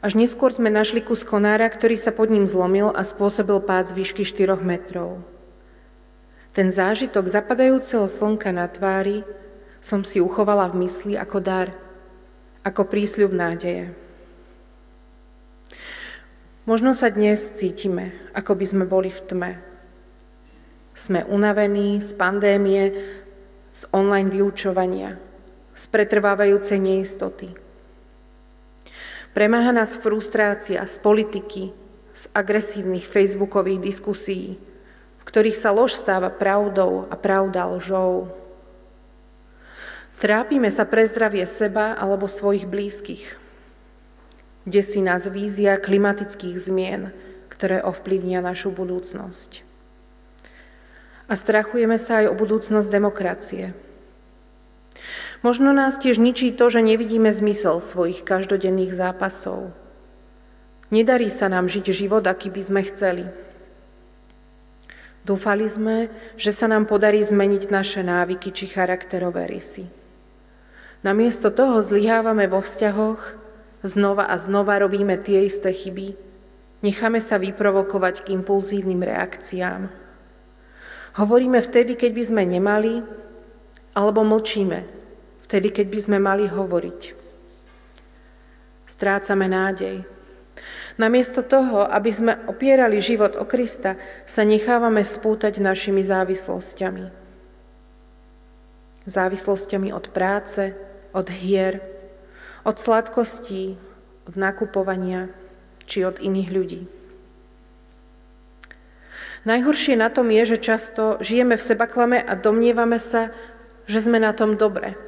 Až 0.00 0.16
neskôr 0.16 0.48
sme 0.48 0.72
našli 0.72 1.04
kus 1.04 1.24
konára, 1.24 1.68
ktorý 1.68 1.96
sa 1.96 2.08
pod 2.08 2.32
ním 2.32 2.48
zlomil 2.48 2.88
a 2.92 3.04
spôsobil 3.04 3.60
pád 3.60 3.92
z 3.92 4.00
výšky 4.00 4.22
4 4.24 4.56
metrov. 4.64 5.20
Ten 6.56 6.72
zážitok 6.72 7.28
zapadajúceho 7.28 8.08
slnka 8.08 8.48
na 8.48 8.64
tvári 8.64 9.22
som 9.84 10.04
si 10.04 10.20
uchovala 10.20 10.72
v 10.72 10.88
mysli 10.88 11.14
ako 11.20 11.38
dar, 11.40 11.68
ako 12.64 12.88
prísľub 12.88 13.32
nádeje. 13.32 13.92
Možno 16.68 16.92
sa 16.92 17.08
dnes 17.08 17.56
cítime, 17.56 18.12
ako 18.36 18.56
by 18.56 18.66
sme 18.68 18.84
boli 18.84 19.08
v 19.08 19.20
tme. 19.24 19.52
Sme 20.92 21.24
unavení 21.28 22.04
z 22.04 22.12
pandémie, 22.16 22.92
z 23.70 23.86
online 23.94 24.30
vyučovania, 24.30 25.16
z 25.74 25.84
pretrvávajúcej 25.88 26.78
neistoty. 26.82 27.54
Premáha 29.30 29.70
nás 29.70 29.94
frustrácia 29.94 30.82
z 30.90 30.96
politiky, 30.98 31.70
z 32.10 32.22
agresívnych 32.34 33.06
facebookových 33.06 33.78
diskusí, 33.78 34.58
v 35.18 35.22
ktorých 35.22 35.54
sa 35.54 35.70
lož 35.70 35.94
stáva 35.94 36.28
pravdou 36.34 37.06
a 37.06 37.14
pravda 37.14 37.70
lžou. 37.70 38.34
Trápime 40.18 40.68
sa 40.68 40.84
pre 40.84 41.06
zdravie 41.06 41.46
seba 41.46 41.94
alebo 41.94 42.28
svojich 42.28 42.66
blízkych. 42.66 43.38
Desí 44.68 45.00
nás 45.00 45.24
vízia 45.30 45.80
klimatických 45.80 46.60
zmien, 46.60 47.14
ktoré 47.48 47.80
ovplyvnia 47.80 48.44
našu 48.44 48.68
budúcnosť. 48.68 49.69
A 51.30 51.38
strachujeme 51.38 51.94
sa 52.02 52.26
aj 52.26 52.26
o 52.28 52.34
budúcnosť 52.34 52.90
demokracie. 52.90 53.70
Možno 55.46 55.70
nás 55.72 55.96
tiež 55.96 56.18
ničí 56.18 56.52
to, 56.52 56.68
že 56.68 56.82
nevidíme 56.82 57.30
zmysel 57.30 57.80
svojich 57.80 58.26
každodenných 58.26 58.92
zápasov. 58.92 59.72
Nedarí 60.90 61.30
sa 61.30 61.46
nám 61.46 61.70
žiť 61.70 61.86
život, 61.94 62.26
aký 62.26 62.50
by 62.50 62.62
sme 62.66 62.80
chceli. 62.90 63.24
Dúfali 65.22 65.70
sme, 65.70 66.10
že 66.34 66.50
sa 66.50 66.66
nám 66.66 66.90
podarí 66.90 67.22
zmeniť 67.22 67.70
naše 67.70 68.02
návyky 68.02 68.50
či 68.50 68.66
charakterové 68.66 69.46
rysy. 69.46 69.86
Namiesto 71.06 71.48
toho 71.54 71.80
zlyhávame 71.80 72.50
vo 72.50 72.60
vzťahoch, 72.60 73.38
znova 73.86 74.28
a 74.28 74.36
znova 74.36 74.82
robíme 74.82 75.16
tie 75.22 75.48
isté 75.48 75.72
chyby, 75.72 76.18
necháme 76.84 77.22
sa 77.22 77.40
vyprovokovať 77.40 78.26
k 78.26 78.36
impulzívnym 78.36 79.00
reakciám. 79.00 80.09
Hovoríme 81.18 81.58
vtedy, 81.58 81.98
keď 81.98 82.10
by 82.14 82.22
sme 82.22 82.42
nemali, 82.46 83.02
alebo 83.98 84.22
mlčíme, 84.22 84.86
vtedy, 85.50 85.74
keď 85.74 85.86
by 85.90 85.98
sme 85.98 86.18
mali 86.22 86.46
hovoriť. 86.46 87.00
Strácame 88.86 89.50
nádej. 89.50 90.06
Namiesto 91.00 91.40
toho, 91.40 91.88
aby 91.88 92.10
sme 92.12 92.32
opierali 92.46 93.00
život 93.00 93.34
o 93.34 93.48
Krista, 93.48 93.96
sa 94.28 94.44
nechávame 94.44 95.00
spútať 95.00 95.58
našimi 95.58 96.04
závislosťami. 96.04 97.04
Závislosťami 99.08 99.88
od 99.96 100.06
práce, 100.12 100.76
od 101.16 101.26
hier, 101.32 101.80
od 102.62 102.76
sladkostí, 102.76 103.80
od 104.28 104.34
nakupovania 104.36 105.32
či 105.88 106.04
od 106.04 106.20
iných 106.20 106.50
ľudí. 106.52 106.99
Najhoršie 109.48 109.96
na 109.96 110.12
tom 110.12 110.28
je, 110.28 110.56
že 110.56 110.58
často 110.60 111.16
žijeme 111.24 111.56
v 111.56 111.64
sebaklame 111.64 112.18
a 112.20 112.36
domnievame 112.36 113.00
sa, 113.00 113.32
že 113.88 114.04
sme 114.04 114.20
na 114.20 114.36
tom 114.36 114.60
dobre, 114.60 115.00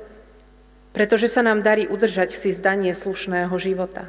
pretože 0.96 1.28
sa 1.28 1.44
nám 1.44 1.60
darí 1.60 1.84
udržať 1.84 2.32
si 2.32 2.48
zdanie 2.48 2.96
slušného 2.96 3.52
života. 3.60 4.08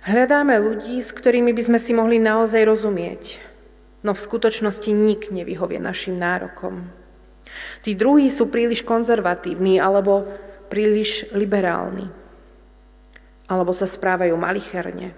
Hľadáme 0.00 0.56
ľudí, 0.56 1.04
s 1.04 1.12
ktorými 1.12 1.52
by 1.52 1.62
sme 1.68 1.78
si 1.78 1.92
mohli 1.92 2.16
naozaj 2.16 2.64
rozumieť, 2.64 3.36
no 4.00 4.16
v 4.16 4.24
skutočnosti 4.24 4.88
nik 4.88 5.28
nevyhovie 5.28 5.76
našim 5.76 6.16
nárokom. 6.16 6.88
Tí 7.84 7.92
druhí 7.92 8.32
sú 8.32 8.48
príliš 8.48 8.80
konzervatívni 8.80 9.76
alebo 9.76 10.24
príliš 10.72 11.28
liberálni. 11.36 12.08
Alebo 13.50 13.76
sa 13.76 13.84
správajú 13.84 14.32
malicherne. 14.38 15.12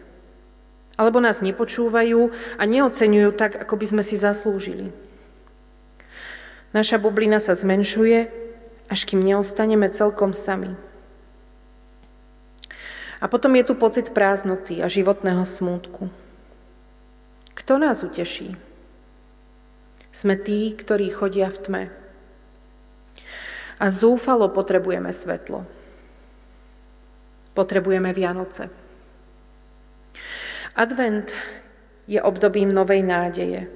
Alebo 1.00 1.18
nás 1.20 1.40
nepočúvajú 1.40 2.32
a 2.60 2.62
neocenujú 2.68 3.32
tak, 3.32 3.56
ako 3.56 3.74
by 3.80 3.86
sme 3.88 4.02
si 4.04 4.20
zaslúžili. 4.20 4.92
Naša 6.72 6.96
bublina 7.00 7.40
sa 7.40 7.52
zmenšuje, 7.52 8.28
až 8.88 9.00
kým 9.08 9.20
neostaneme 9.20 9.88
celkom 9.92 10.36
sami. 10.36 10.72
A 13.22 13.30
potom 13.30 13.54
je 13.54 13.64
tu 13.64 13.74
pocit 13.78 14.10
prázdnoty 14.10 14.82
a 14.82 14.90
životného 14.90 15.46
smútku. 15.46 16.10
Kto 17.54 17.78
nás 17.78 18.02
uteší? 18.02 18.58
Sme 20.12 20.34
tí, 20.36 20.74
ktorí 20.74 21.08
chodia 21.08 21.48
v 21.48 21.58
tme 21.62 21.82
a 23.82 23.90
zúfalo 23.90 24.46
potrebujeme 24.50 25.10
svetlo. 25.10 25.66
Potrebujeme 27.52 28.14
Vianoce. 28.14 28.81
Advent 30.72 31.36
je 32.08 32.16
obdobím 32.16 32.72
novej 32.72 33.04
nádeje. 33.04 33.68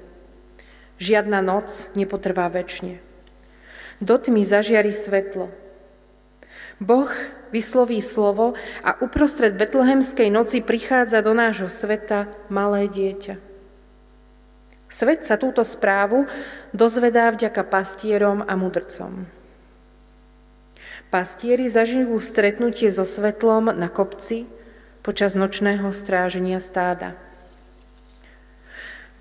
Žiadna 0.97 1.45
noc 1.45 1.93
nepotrvá 1.93 2.49
väčšine. 2.49 2.97
Do 4.01 4.17
tmy 4.17 4.41
zažiari 4.41 4.93
svetlo. 4.93 5.53
Boh 6.81 7.09
vysloví 7.53 8.01
slovo 8.01 8.57
a 8.81 8.97
uprostred 9.01 9.53
betlehemskej 9.57 10.29
noci 10.29 10.61
prichádza 10.61 11.21
do 11.21 11.37
nášho 11.37 11.69
sveta 11.69 12.29
malé 12.49 12.89
dieťa. 12.89 13.37
Svet 14.89 15.21
sa 15.21 15.37
túto 15.37 15.61
správu 15.61 16.25
dozvedá 16.73 17.29
vďaka 17.29 17.61
pastierom 17.67 18.41
a 18.41 18.53
mudrcom. 18.57 19.29
Pastieri 21.13 21.69
zažijú 21.69 22.17
stretnutie 22.17 22.89
so 22.89 23.05
svetlom 23.05 23.69
na 23.69 23.87
kopci 23.87 24.49
počas 25.07 25.39
nočného 25.39 25.87
stráženia 25.95 26.59
stáda. 26.59 27.15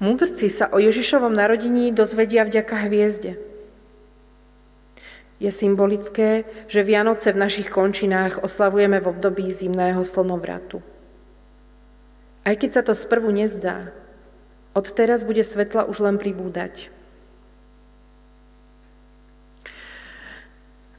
Múdrci 0.02 0.50
sa 0.50 0.66
o 0.74 0.82
Ježišovom 0.82 1.30
narodení 1.30 1.94
dozvedia 1.94 2.42
vďaka 2.42 2.90
hviezde. 2.90 3.38
Je 5.38 5.46
symbolické, 5.54 6.42
že 6.66 6.82
Vianoce 6.82 7.30
v 7.30 7.38
našich 7.38 7.70
končinách 7.70 8.42
oslavujeme 8.42 8.98
v 8.98 9.14
období 9.14 9.46
zimného 9.54 10.02
slnovratu. 10.02 10.82
Aj 12.42 12.58
keď 12.58 12.70
sa 12.74 12.82
to 12.82 12.90
sprvu 12.90 13.30
nezdá, 13.30 13.94
odteraz 14.74 15.22
bude 15.22 15.46
svetla 15.46 15.86
už 15.86 16.02
len 16.02 16.18
pribúdať. 16.18 16.90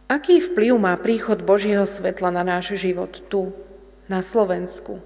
Aký 0.08 0.40
vplyv 0.40 0.80
má 0.80 0.96
príchod 0.96 1.44
Božieho 1.44 1.84
svetla 1.84 2.32
na 2.32 2.48
náš 2.48 2.80
život 2.80 3.20
tu, 3.28 3.52
na 4.08 4.24
Slovensku, 4.24 5.00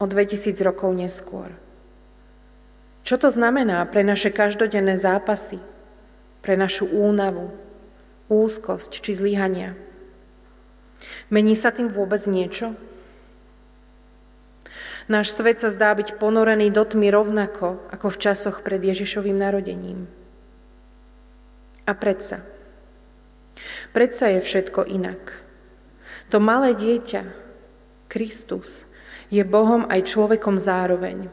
o 0.00 0.04
2000 0.04 0.56
rokov 0.64 0.92
neskôr? 0.92 1.52
Čo 3.02 3.18
to 3.18 3.28
znamená 3.28 3.84
pre 3.88 4.02
naše 4.02 4.32
každodenné 4.32 4.98
zápasy, 4.98 5.60
pre 6.44 6.56
našu 6.56 6.88
únavu, 6.88 7.52
úzkosť 8.32 9.00
či 9.00 9.12
zlyhania? 9.14 9.76
Mení 11.28 11.54
sa 11.54 11.74
tým 11.74 11.90
vôbec 11.90 12.24
niečo? 12.28 12.74
Náš 15.10 15.34
svet 15.34 15.58
sa 15.58 15.74
zdá 15.74 15.90
byť 15.98 16.16
ponorený 16.22 16.70
do 16.70 16.86
tmy 16.86 17.10
rovnako 17.10 17.82
ako 17.90 18.06
v 18.14 18.20
časoch 18.22 18.62
pred 18.62 18.78
Ježišovým 18.78 19.34
narodením. 19.34 20.06
A 21.82 21.92
predsa, 21.98 22.46
Predsa 23.92 24.26
je 24.32 24.40
všetko 24.40 24.88
inak. 24.88 25.36
To 26.32 26.40
malé 26.40 26.72
dieťa, 26.72 27.22
Kristus, 28.12 28.84
je 29.32 29.40
Bohom 29.40 29.88
aj 29.88 30.12
človekom 30.12 30.60
zároveň. 30.60 31.32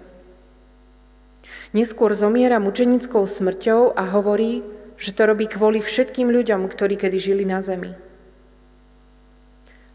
Neskôr 1.75 2.15
zomiera 2.15 2.55
mučenickou 2.55 3.27
smrťou 3.27 3.99
a 3.99 4.07
hovorí, 4.15 4.63
že 4.95 5.11
to 5.11 5.27
robí 5.27 5.51
kvôli 5.51 5.83
všetkým 5.83 6.31
ľuďom, 6.31 6.71
ktorí 6.71 6.95
kedy 6.95 7.19
žili 7.19 7.43
na 7.43 7.59
zemi. 7.59 7.91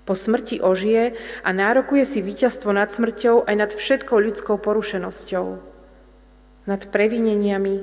Po 0.05 0.12
smrti 0.12 0.61
ožije 0.61 1.16
a 1.40 1.49
nárokuje 1.57 2.05
si 2.05 2.20
víťazstvo 2.20 2.77
nad 2.77 2.92
smrťou 2.92 3.49
aj 3.49 3.55
nad 3.57 3.70
všetkou 3.73 4.20
ľudskou 4.20 4.61
porušenosťou, 4.61 5.47
nad 6.68 6.83
previneniami, 6.92 7.81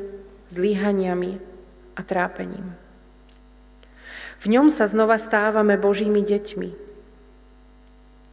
zlíhaniami 0.54 1.32
a 1.98 2.02
trápením. 2.06 2.78
V 4.38 4.46
ňom 4.46 4.70
sa 4.70 4.86
znova 4.86 5.18
stávame 5.18 5.82
Božími 5.82 6.22
deťmi. 6.22 6.91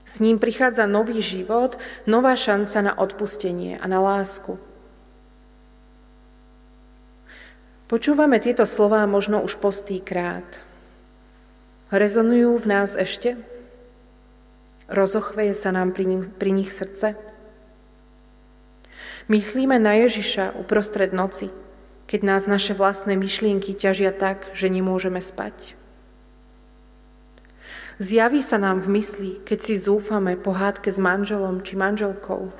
S 0.08 0.24
ním 0.24 0.40
prichádza 0.40 0.88
nový 0.88 1.20
život, 1.20 1.76
nová 2.08 2.32
šanca 2.32 2.80
na 2.80 2.92
odpustenie 2.96 3.76
a 3.76 3.84
na 3.84 4.00
lásku. 4.00 4.56
Počúvame 7.88 8.40
tieto 8.40 8.64
slová 8.64 9.04
možno 9.04 9.44
už 9.44 9.60
postý 9.60 10.00
krát. 10.00 10.44
Rezonujú 11.92 12.56
v 12.60 12.66
nás 12.68 12.92
ešte? 12.96 13.36
Rozochveje 14.88 15.56
sa 15.56 15.72
nám 15.72 15.92
pri 15.92 16.04
nich, 16.04 16.24
pri 16.36 16.50
nich 16.52 16.72
srdce? 16.72 17.16
Myslíme 19.28 19.76
na 19.76 19.92
Ježiša 20.04 20.56
uprostred 20.56 21.12
noci, 21.12 21.52
keď 22.08 22.20
nás 22.24 22.48
naše 22.48 22.72
vlastné 22.72 23.16
myšlienky 23.16 23.76
ťažia 23.76 24.12
tak, 24.12 24.52
že 24.56 24.72
nemôžeme 24.72 25.20
spať. 25.20 25.77
Zjaví 27.98 28.46
sa 28.46 28.62
nám 28.62 28.86
v 28.86 29.02
mysli, 29.02 29.30
keď 29.42 29.58
si 29.58 29.74
zúfame 29.74 30.38
po 30.38 30.54
hádke 30.54 30.86
s 30.86 31.02
manželom 31.02 31.66
či 31.66 31.74
manželkou. 31.74 32.54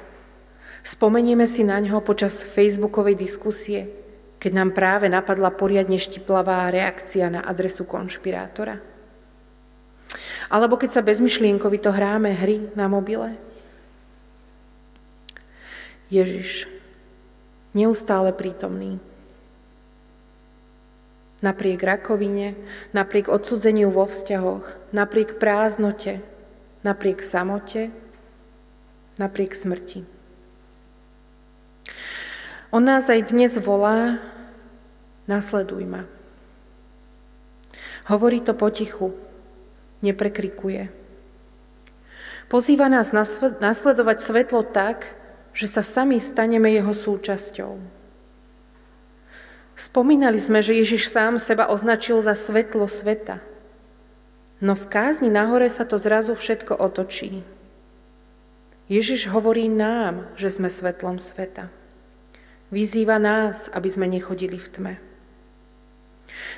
Spomenieme 0.83 1.46
si 1.46 1.62
na 1.62 1.79
ňo 1.79 2.03
počas 2.03 2.42
facebookovej 2.42 3.14
diskusie, 3.14 3.87
keď 4.42 4.53
nám 4.55 4.70
práve 4.74 5.07
napadla 5.07 5.55
poriadne 5.55 5.94
štiplavá 5.94 6.74
reakcia 6.74 7.31
na 7.31 7.46
adresu 7.46 7.87
konšpirátora. 7.87 8.83
Alebo 10.51 10.74
keď 10.74 10.98
sa 10.98 11.07
bezmyšlienkovito 11.07 11.94
hráme 11.94 12.35
hry 12.35 12.74
na 12.74 12.90
mobile. 12.90 13.38
Ježiš, 16.11 16.66
neustále 17.79 18.35
prítomný. 18.35 18.98
Napriek 21.38 21.87
rakovine, 21.87 22.59
napriek 22.90 23.31
odsudzeniu 23.31 23.94
vo 23.94 24.11
vzťahoch, 24.11 24.90
napriek 24.90 25.38
prázdnote, 25.38 26.18
napriek 26.83 27.22
samote, 27.22 27.94
napriek 29.22 29.55
smrti. 29.55 30.03
On 32.74 32.83
nás 32.83 33.07
aj 33.07 33.31
dnes 33.31 33.55
volá, 33.62 34.18
nasleduj 35.31 35.87
ma. 35.87 36.05
Hovorí 38.11 38.42
to 38.42 38.53
potichu, 38.53 39.14
neprekrikuje. 40.03 40.90
Pozýva 42.48 42.88
nás 42.88 43.12
nasledovať 43.62 44.18
svetlo 44.24 44.64
tak, 44.64 45.12
že 45.53 45.68
sa 45.68 45.87
sami 45.87 46.18
staneme 46.18 46.72
jeho 46.72 46.96
súčasťou. 46.96 47.97
Spomínali 49.78 50.42
sme, 50.42 50.58
že 50.58 50.74
Ježiš 50.74 51.06
sám 51.06 51.38
seba 51.38 51.70
označil 51.70 52.18
za 52.18 52.34
svetlo 52.34 52.90
sveta. 52.90 53.38
No 54.58 54.74
v 54.74 54.90
kázni 54.90 55.30
nahore 55.30 55.70
sa 55.70 55.86
to 55.86 56.02
zrazu 56.02 56.34
všetko 56.34 56.74
otočí. 56.74 57.46
Ježiš 58.90 59.30
hovorí 59.30 59.70
nám, 59.70 60.34
že 60.34 60.50
sme 60.50 60.66
svetlom 60.66 61.22
sveta. 61.22 61.70
Vyzýva 62.74 63.22
nás, 63.22 63.70
aby 63.70 63.86
sme 63.86 64.10
nechodili 64.10 64.58
v 64.58 64.68
tme. 64.74 64.94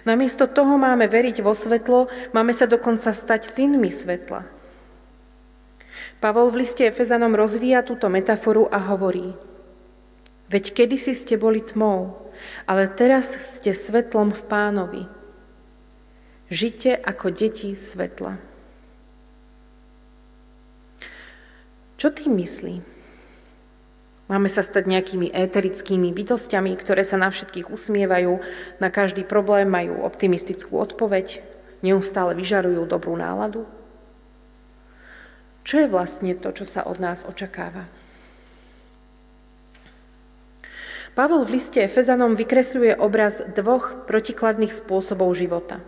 Namiesto 0.09 0.49
toho 0.49 0.81
máme 0.81 1.05
veriť 1.05 1.45
vo 1.45 1.53
svetlo, 1.53 2.09
máme 2.33 2.57
sa 2.57 2.65
dokonca 2.65 3.13
stať 3.13 3.45
synmi 3.45 3.93
svetla. 3.93 4.49
Pavol 6.25 6.49
v 6.49 6.65
liste 6.65 6.89
Efezanom 6.89 7.37
rozvíja 7.37 7.85
túto 7.85 8.09
metaforu 8.09 8.65
a 8.73 8.81
hovorí 8.81 9.37
Veď 10.51 10.75
kedysi 10.75 11.15
ste 11.15 11.39
boli 11.39 11.63
tmou, 11.63 12.27
ale 12.67 12.91
teraz 12.91 13.39
ste 13.55 13.71
svetlom 13.71 14.35
v 14.35 14.43
pánovi. 14.51 15.03
Žite 16.51 16.99
ako 16.99 17.31
deti 17.31 17.79
svetla. 17.79 18.35
Čo 21.95 22.11
tým 22.11 22.35
myslí? 22.43 22.83
Máme 24.27 24.51
sa 24.51 24.67
stať 24.67 24.91
nejakými 24.91 25.31
éterickými 25.31 26.11
bytostiami, 26.11 26.75
ktoré 26.79 27.07
sa 27.07 27.15
na 27.15 27.31
všetkých 27.31 27.71
usmievajú, 27.71 28.43
na 28.83 28.89
každý 28.91 29.23
problém 29.23 29.71
majú 29.71 30.03
optimistickú 30.03 30.83
odpoveď, 30.83 31.43
neustále 31.83 32.35
vyžarujú 32.35 32.91
dobrú 32.91 33.15
náladu? 33.15 33.67
Čo 35.63 35.87
je 35.87 35.93
vlastne 35.93 36.35
to, 36.35 36.51
čo 36.51 36.67
sa 36.67 36.87
od 36.87 36.99
nás 36.99 37.23
očakáva? 37.23 37.87
Pavol 41.19 41.43
v 41.43 41.59
liste 41.59 41.83
Efezanom 41.83 42.39
vykresľuje 42.39 42.95
obraz 43.03 43.43
dvoch 43.43 44.07
protikladných 44.07 44.71
spôsobov 44.71 45.35
života. 45.35 45.83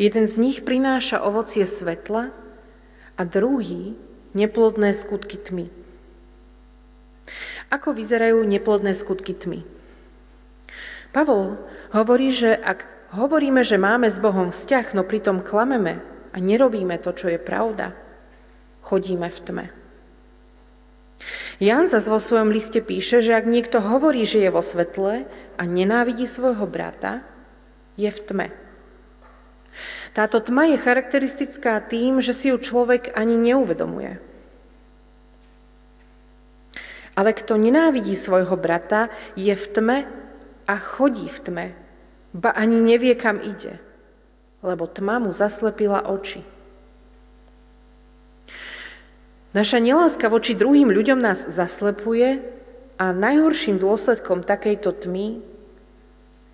Jeden 0.00 0.24
z 0.30 0.36
nich 0.40 0.58
prináša 0.64 1.20
ovocie 1.20 1.68
svetla 1.68 2.32
a 3.18 3.22
druhý 3.26 3.98
neplodné 4.32 4.94
skutky 4.94 5.36
tmy. 5.36 5.66
Ako 7.68 7.92
vyzerajú 7.92 8.40
neplodné 8.46 8.96
skutky 8.96 9.36
tmy? 9.36 9.66
Pavol 11.12 11.60
hovorí, 11.92 12.32
že 12.32 12.56
ak 12.56 12.88
hovoríme, 13.12 13.60
že 13.60 13.76
máme 13.76 14.08
s 14.08 14.16
Bohom 14.16 14.48
vzťah, 14.48 14.96
no 14.96 15.04
pritom 15.04 15.44
klameme 15.44 16.00
a 16.32 16.36
nerobíme 16.40 16.96
to, 17.00 17.12
čo 17.12 17.28
je 17.28 17.40
pravda, 17.40 17.92
chodíme 18.80 19.28
v 19.28 19.38
tme. 19.44 19.64
Jan 21.58 21.90
zase 21.90 22.06
vo 22.06 22.22
svojom 22.22 22.54
liste 22.54 22.78
píše, 22.78 23.18
že 23.18 23.34
ak 23.34 23.50
niekto 23.50 23.82
hovorí, 23.82 24.22
že 24.22 24.38
je 24.38 24.50
vo 24.54 24.62
svetle 24.62 25.26
a 25.58 25.62
nenávidí 25.66 26.30
svojho 26.30 26.64
brata, 26.70 27.26
je 27.98 28.06
v 28.06 28.20
tme. 28.22 28.48
Táto 30.14 30.38
tma 30.38 30.70
je 30.70 30.78
charakteristická 30.78 31.82
tým, 31.82 32.22
že 32.22 32.34
si 32.34 32.50
ju 32.50 32.58
človek 32.58 33.14
ani 33.18 33.34
neuvedomuje. 33.34 34.22
Ale 37.18 37.30
kto 37.34 37.58
nenávidí 37.58 38.14
svojho 38.14 38.54
brata, 38.54 39.10
je 39.34 39.50
v 39.50 39.66
tme 39.74 39.98
a 40.70 40.74
chodí 40.78 41.26
v 41.26 41.38
tme, 41.42 41.66
ba 42.30 42.54
ani 42.54 42.78
nevie, 42.78 43.18
kam 43.18 43.42
ide, 43.42 43.82
lebo 44.62 44.86
tma 44.86 45.18
mu 45.18 45.34
zaslepila 45.34 46.06
oči. 46.06 46.46
Naša 49.56 49.80
neláska 49.80 50.28
voči 50.28 50.52
druhým 50.52 50.92
ľuďom 50.92 51.24
nás 51.24 51.48
zaslepuje 51.48 52.44
a 53.00 53.16
najhorším 53.16 53.80
dôsledkom 53.80 54.44
takejto 54.44 54.92
tmy 54.92 55.40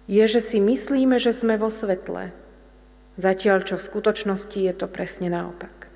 je, 0.07 0.25
že 0.31 0.39
si 0.39 0.63
myslíme, 0.63 1.19
že 1.19 1.35
sme 1.35 1.59
vo 1.59 1.75
svetle, 1.75 2.31
zatiaľ 3.19 3.67
čo 3.67 3.75
v 3.81 3.87
skutočnosti 3.91 4.59
je 4.61 4.73
to 4.77 4.87
presne 4.87 5.33
naopak. 5.33 5.91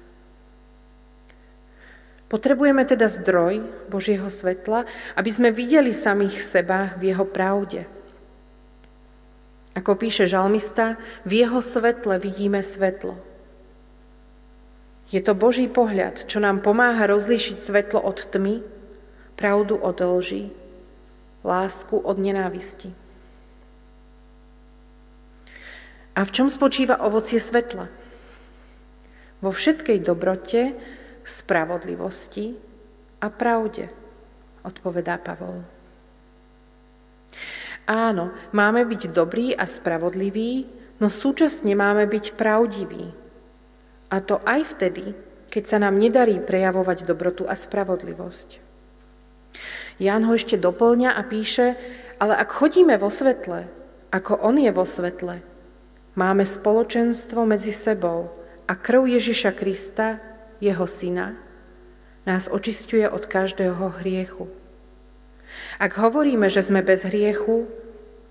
Potrebujeme 2.28 2.84
teda 2.84 3.08
zdroj 3.08 3.64
Božieho 3.88 4.28
svetla, 4.28 4.84
aby 5.16 5.30
sme 5.32 5.48
videli 5.48 5.96
samých 5.96 6.44
seba 6.44 6.92
v 7.00 7.14
jeho 7.14 7.24
pravde. 7.24 7.88
Ako 9.72 9.94
píše 9.96 10.26
žalmista, 10.26 10.98
v 11.22 11.46
jeho 11.46 11.62
svetle 11.62 12.18
vidíme 12.18 12.60
svetlo. 12.60 13.27
Je 15.08 15.24
to 15.24 15.32
Boží 15.32 15.64
pohľad, 15.72 16.28
čo 16.28 16.36
nám 16.36 16.60
pomáha 16.60 17.08
rozlíšiť 17.08 17.56
svetlo 17.64 18.04
od 18.04 18.28
tmy, 18.28 18.60
pravdu 19.40 19.80
od 19.80 19.96
lži, 19.96 20.52
lásku 21.40 21.96
od 21.96 22.16
nenávisti. 22.20 22.92
A 26.18 26.26
v 26.26 26.34
čom 26.34 26.52
spočíva 26.52 27.00
ovocie 27.00 27.38
svetla? 27.38 27.86
Vo 29.38 29.54
všetkej 29.54 30.02
dobrote, 30.02 30.74
spravodlivosti 31.22 32.58
a 33.22 33.30
pravde, 33.30 33.86
odpovedá 34.66 35.16
Pavol. 35.22 35.62
Áno, 37.88 38.34
máme 38.52 38.84
byť 38.84 39.14
dobrí 39.14 39.54
a 39.56 39.64
spravodliví, 39.64 40.66
no 41.00 41.08
súčasne 41.08 41.72
máme 41.72 42.04
byť 42.04 42.36
pravdiví. 42.36 43.27
A 44.08 44.24
to 44.24 44.40
aj 44.48 44.76
vtedy, 44.76 45.12
keď 45.48 45.64
sa 45.64 45.78
nám 45.80 45.96
nedarí 46.00 46.40
prejavovať 46.40 47.04
dobrotu 47.04 47.44
a 47.44 47.56
spravodlivosť. 47.56 48.60
Ján 49.98 50.22
ho 50.28 50.32
ešte 50.36 50.60
doplňa 50.60 51.16
a 51.16 51.22
píše, 51.26 51.74
ale 52.22 52.34
ak 52.36 52.52
chodíme 52.52 52.94
vo 52.96 53.10
svetle, 53.10 53.66
ako 54.14 54.40
on 54.40 54.56
je 54.56 54.70
vo 54.72 54.86
svetle, 54.88 55.42
máme 56.16 56.44
spoločenstvo 56.46 57.44
medzi 57.44 57.74
sebou 57.74 58.32
a 58.68 58.72
krv 58.76 59.08
Ježiša 59.18 59.52
Krista 59.56 60.20
jeho 60.62 60.86
syna, 60.86 61.36
nás 62.28 62.48
očistuje 62.48 63.08
od 63.08 63.24
každého 63.24 64.04
hriechu. 64.04 64.52
Ak 65.80 65.96
hovoríme, 65.96 66.52
že 66.52 66.60
sme 66.60 66.84
bez 66.84 67.08
hriechu, 67.08 67.64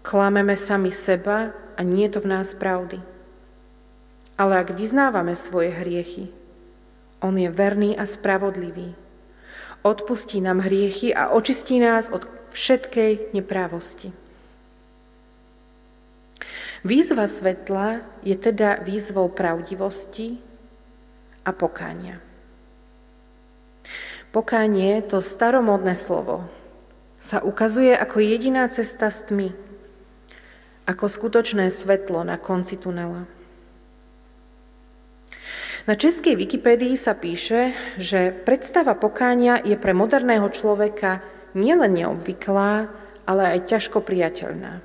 klameme 0.05 0.53
sami 0.53 0.93
seba 0.93 1.49
a 1.73 1.81
nie 1.81 2.05
je 2.05 2.13
to 2.13 2.19
v 2.21 2.29
nás 2.29 2.53
pravdy. 2.53 3.01
Ale 4.37 4.61
ak 4.61 4.77
vyznávame 4.77 5.33
svoje 5.33 5.73
hriechy, 5.73 6.29
On 7.25 7.33
je 7.33 7.49
verný 7.49 7.97
a 7.97 8.05
spravodlivý. 8.05 8.93
Odpustí 9.81 10.37
nám 10.37 10.61
hriechy 10.61 11.09
a 11.13 11.33
očistí 11.33 11.81
nás 11.81 12.13
od 12.13 12.29
všetkej 12.53 13.33
neprávosti. 13.33 14.13
Výzva 16.85 17.25
svetla 17.25 18.05
je 18.21 18.37
teda 18.37 18.85
výzvou 18.85 19.33
pravdivosti 19.33 20.37
a 21.41 21.49
pokánia. 21.49 22.21
Pokánie, 24.29 25.01
to 25.01 25.17
staromodné 25.17 25.97
slovo, 25.97 26.45
sa 27.17 27.41
ukazuje 27.41 27.97
ako 27.97 28.21
jediná 28.21 28.69
cesta 28.69 29.09
s 29.09 29.25
tmy, 29.25 29.49
ako 30.85 31.09
skutočné 31.09 31.73
svetlo 31.73 32.21
na 32.21 32.37
konci 32.37 32.77
tunela. 32.77 33.25
Na 35.87 35.95
českej 35.95 36.35
Wikipédii 36.35 36.99
sa 36.99 37.15
píše, 37.15 37.71
že 37.95 38.35
predstava 38.35 38.91
pokánia 38.91 39.55
je 39.63 39.79
pre 39.79 39.95
moderného 39.95 40.51
človeka 40.51 41.23
nielen 41.55 41.95
neobvyklá, 41.95 42.91
ale 43.23 43.43
aj 43.55 43.71
ťažko 43.71 44.03
priateľná. 44.03 44.83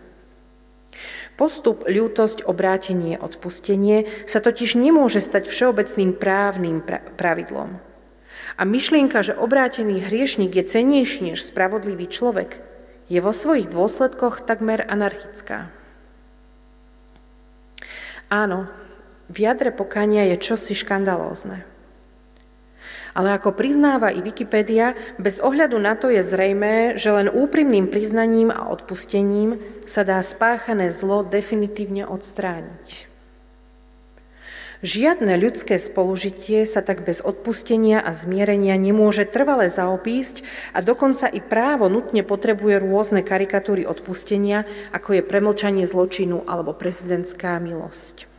Postup, 1.34 1.82
ľútosť, 1.90 2.46
obrátenie, 2.46 3.18
odpustenie 3.18 4.06
sa 4.30 4.38
totiž 4.38 4.78
nemôže 4.78 5.18
stať 5.18 5.50
všeobecným 5.50 6.14
právnym 6.14 6.86
pravidlom. 7.18 7.82
A 8.54 8.62
myšlienka, 8.62 9.26
že 9.26 9.34
obrátený 9.34 10.06
hriešnik 10.06 10.54
je 10.54 10.70
cenejší 10.70 11.34
než 11.34 11.42
spravodlivý 11.42 12.06
človek, 12.06 12.62
je 13.10 13.18
vo 13.18 13.34
svojich 13.34 13.66
dôsledkoch 13.74 14.46
takmer 14.46 14.86
anarchická. 14.86 15.66
Áno, 18.30 18.70
v 19.32 19.36
jadre 19.48 19.72
pokania 19.72 20.28
je 20.28 20.36
čosi 20.36 20.76
škandalózne. 20.76 21.64
Ale 23.12 23.28
ako 23.36 23.52
priznáva 23.56 24.08
i 24.12 24.24
Wikipedia, 24.24 24.96
bez 25.20 25.40
ohľadu 25.40 25.76
na 25.76 25.96
to 25.96 26.08
je 26.08 26.24
zrejmé, 26.24 26.96
že 26.96 27.12
len 27.12 27.28
úprimným 27.28 27.88
priznaním 27.88 28.48
a 28.48 28.68
odpustením 28.72 29.60
sa 29.84 30.04
dá 30.04 30.20
spáchané 30.24 30.92
zlo 30.92 31.24
definitívne 31.24 32.08
odstrániť. 32.08 33.12
Žiadne 34.82 35.38
ľudské 35.38 35.78
spolužitie 35.78 36.66
sa 36.66 36.82
tak 36.82 37.06
bez 37.06 37.22
odpustenia 37.22 38.02
a 38.02 38.10
zmierenia 38.10 38.74
nemôže 38.74 39.22
trvale 39.30 39.70
zaobísť 39.70 40.42
a 40.74 40.82
dokonca 40.82 41.30
i 41.30 41.38
právo 41.38 41.86
nutne 41.86 42.26
potrebuje 42.26 42.82
rôzne 42.82 43.22
karikatúry 43.22 43.86
odpustenia, 43.86 44.66
ako 44.90 45.20
je 45.20 45.22
premlčanie 45.22 45.86
zločinu 45.86 46.42
alebo 46.50 46.74
prezidentská 46.74 47.62
milosť. 47.62 48.31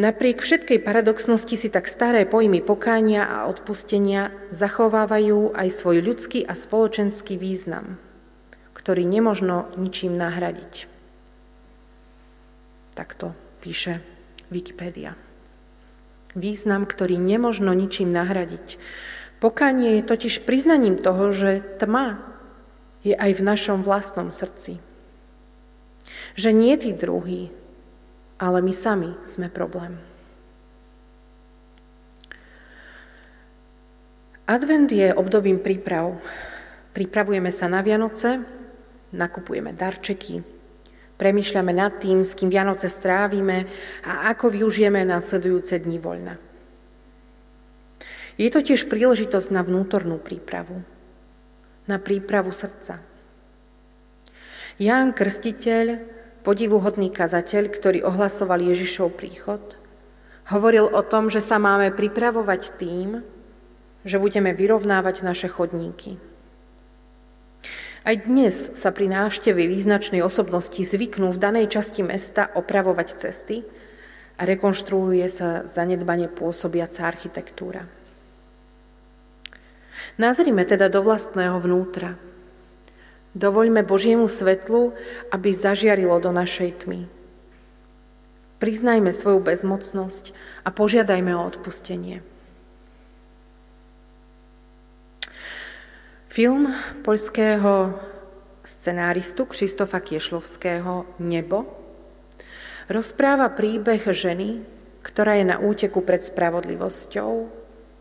Napriek 0.00 0.40
všetkej 0.40 0.80
paradoxnosti 0.80 1.60
si 1.60 1.68
tak 1.68 1.84
staré 1.84 2.24
pojmy 2.24 2.64
pokánia 2.64 3.28
a 3.28 3.44
odpustenia 3.52 4.32
zachovávajú 4.48 5.52
aj 5.52 5.68
svoj 5.76 6.00
ľudský 6.00 6.40
a 6.40 6.56
spoločenský 6.56 7.36
význam, 7.36 8.00
ktorý 8.72 9.04
nemožno 9.04 9.68
ničím 9.76 10.16
nahradiť. 10.16 10.88
Takto 12.96 13.36
píše 13.60 14.00
Wikipédia. 14.48 15.20
Význam, 16.32 16.88
ktorý 16.88 17.20
nemožno 17.20 17.76
ničím 17.76 18.08
nahradiť. 18.08 18.80
Pokánie 19.36 20.00
je 20.00 20.08
totiž 20.08 20.48
priznaním 20.48 20.96
toho, 20.96 21.28
že 21.36 21.60
tma 21.76 22.24
je 23.04 23.12
aj 23.12 23.36
v 23.36 23.42
našom 23.44 23.84
vlastnom 23.84 24.32
srdci. 24.32 24.80
Že 26.40 26.50
nie 26.56 26.72
tí 26.80 26.96
druhí, 26.96 27.52
ale 28.40 28.64
my 28.64 28.72
sami 28.72 29.12
sme 29.28 29.52
problém. 29.52 30.00
Advent 34.48 34.90
je 34.90 35.12
obdobím 35.14 35.62
príprav. 35.62 36.18
Pripravujeme 36.90 37.54
sa 37.54 37.70
na 37.70 37.86
Vianoce, 37.86 38.42
nakupujeme 39.14 39.70
darčeky, 39.76 40.42
premyšľame 41.14 41.70
nad 41.70 42.02
tým, 42.02 42.26
s 42.26 42.34
kým 42.34 42.50
Vianoce 42.50 42.90
strávime 42.90 43.70
a 44.02 44.32
ako 44.34 44.50
využijeme 44.50 45.06
následujúce 45.06 45.78
dni 45.78 46.02
voľna. 46.02 46.34
Je 48.40 48.48
to 48.50 48.64
tiež 48.64 48.90
príležitosť 48.90 49.54
na 49.54 49.62
vnútornú 49.62 50.18
prípravu, 50.18 50.82
na 51.86 52.00
prípravu 52.02 52.50
srdca. 52.50 52.98
Ján 54.80 55.12
Krstiteľ 55.12 56.18
podivuhodný 56.42 57.12
kazateľ, 57.12 57.68
ktorý 57.68 57.98
ohlasoval 58.04 58.60
Ježišov 58.60 59.12
príchod, 59.16 59.60
hovoril 60.48 60.88
o 60.90 61.02
tom, 61.04 61.28
že 61.28 61.44
sa 61.44 61.60
máme 61.60 61.94
pripravovať 61.94 62.62
tým, 62.80 63.22
že 64.02 64.16
budeme 64.16 64.56
vyrovnávať 64.56 65.22
naše 65.22 65.48
chodníky. 65.52 66.16
Aj 68.00 68.16
dnes 68.16 68.72
sa 68.72 68.96
pri 68.96 69.12
návšteve 69.12 69.60
význačnej 69.68 70.24
osobnosti 70.24 70.80
zvyknú 70.80 71.36
v 71.36 71.42
danej 71.42 71.68
časti 71.68 72.00
mesta 72.00 72.48
opravovať 72.56 73.08
cesty 73.20 73.60
a 74.40 74.48
rekonštruuje 74.48 75.28
sa 75.28 75.68
zanedbane 75.68 76.32
pôsobiaca 76.32 77.04
architektúra. 77.04 77.84
Nazrime 80.16 80.64
teda 80.64 80.88
do 80.88 81.04
vlastného 81.04 81.60
vnútra, 81.60 82.16
Dovoľme 83.30 83.86
Božiemu 83.86 84.26
svetlu, 84.26 84.90
aby 85.30 85.54
zažiarilo 85.54 86.18
do 86.18 86.34
našej 86.34 86.82
tmy. 86.82 87.06
Priznajme 88.58 89.14
svoju 89.14 89.40
bezmocnosť 89.40 90.34
a 90.66 90.68
požiadajme 90.74 91.32
o 91.32 91.42
odpustenie. 91.46 92.20
Film 96.30 96.70
poľského 97.06 97.94
scenáristu 98.66 99.46
Kristofa 99.46 99.98
Kiešlovského 100.02 101.06
Nebo 101.22 101.66
rozpráva 102.90 103.50
príbeh 103.50 104.02
ženy, 104.02 104.62
ktorá 105.06 105.38
je 105.38 105.46
na 105.48 105.56
úteku 105.62 106.02
pred 106.02 106.20
spravodlivosťou 106.22 107.48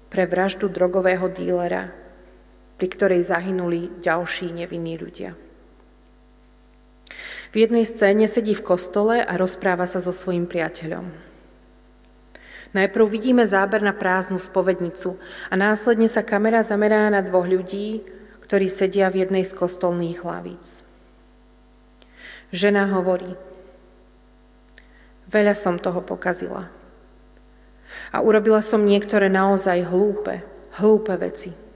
pre 0.09 0.23
vraždu 0.25 0.67
drogového 0.67 1.29
dílera 1.31 1.93
pri 2.79 2.87
ktorej 2.87 3.27
zahynuli 3.27 3.91
ďalší 3.99 4.55
nevinní 4.55 4.95
ľudia. 4.95 5.35
V 7.51 7.55
jednej 7.59 7.83
scéne 7.83 8.29
sedí 8.31 8.55
v 8.55 8.63
kostole 8.63 9.19
a 9.19 9.33
rozpráva 9.35 9.83
sa 9.83 9.99
so 9.99 10.15
svojím 10.15 10.47
priateľom. 10.47 11.11
Najprv 12.69 13.05
vidíme 13.09 13.43
záber 13.49 13.81
na 13.81 13.91
prázdnu 13.91 14.37
spovednicu 14.37 15.17
a 15.49 15.53
následne 15.57 16.05
sa 16.05 16.21
kamera 16.21 16.61
zamerá 16.61 17.09
na 17.09 17.25
dvoch 17.25 17.49
ľudí, 17.49 18.05
ktorí 18.45 18.69
sedia 18.69 19.09
v 19.09 19.25
jednej 19.25 19.43
z 19.43 19.57
kostolných 19.57 20.21
hlavíc. 20.21 20.85
Žena 22.53 22.85
hovorí, 22.93 23.33
veľa 25.29 25.57
som 25.57 25.81
toho 25.81 26.01
pokazila. 26.05 26.69
A 28.13 28.21
urobila 28.21 28.61
som 28.61 28.85
niektoré 28.85 29.27
naozaj 29.33 29.89
hlúpe, 29.89 30.45
hlúpe 30.77 31.13
veci. 31.17 31.68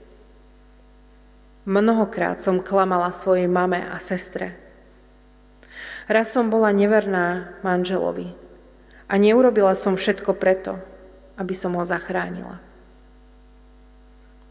Mnohokrát 1.63 2.43
som 2.43 2.59
klamala 2.59 3.15
svojej 3.15 3.47
mame 3.47 3.79
a 3.79 3.95
sestre. 4.03 4.59
Raz 6.11 6.35
som 6.35 6.51
bola 6.51 6.75
neverná 6.75 7.55
manželovi 7.63 8.35
a 9.07 9.15
neurobila 9.15 9.71
som 9.71 9.95
všetko 9.95 10.35
preto, 10.35 10.75
aby 11.39 11.55
som 11.55 11.71
ho 11.79 11.87
zachránila. 11.87 12.59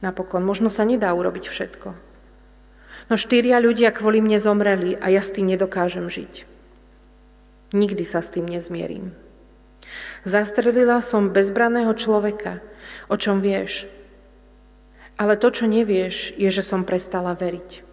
Napokon, 0.01 0.41
možno 0.41 0.73
sa 0.73 0.89
nedá 0.89 1.13
urobiť 1.13 1.53
všetko. 1.53 1.89
No 3.13 3.15
štyria 3.21 3.61
ľudia 3.61 3.93
kvôli 3.93 4.25
mne 4.25 4.41
zomreli 4.41 4.97
a 4.97 5.13
ja 5.13 5.21
s 5.21 5.37
tým 5.37 5.53
nedokážem 5.53 6.09
žiť. 6.09 6.49
Nikdy 7.77 8.05
sa 8.09 8.25
s 8.25 8.33
tým 8.33 8.49
nezmierim. 8.49 9.13
Zastrelila 10.25 11.05
som 11.05 11.29
bezbraného 11.29 11.93
človeka, 11.93 12.65
o 13.13 13.21
čom 13.21 13.45
vieš, 13.45 13.85
ale 15.23 15.39
to, 15.39 15.55
čo 15.55 15.71
nevieš, 15.71 16.35
je, 16.35 16.51
že 16.51 16.67
som 16.67 16.83
prestala 16.83 17.39
veriť. 17.39 17.87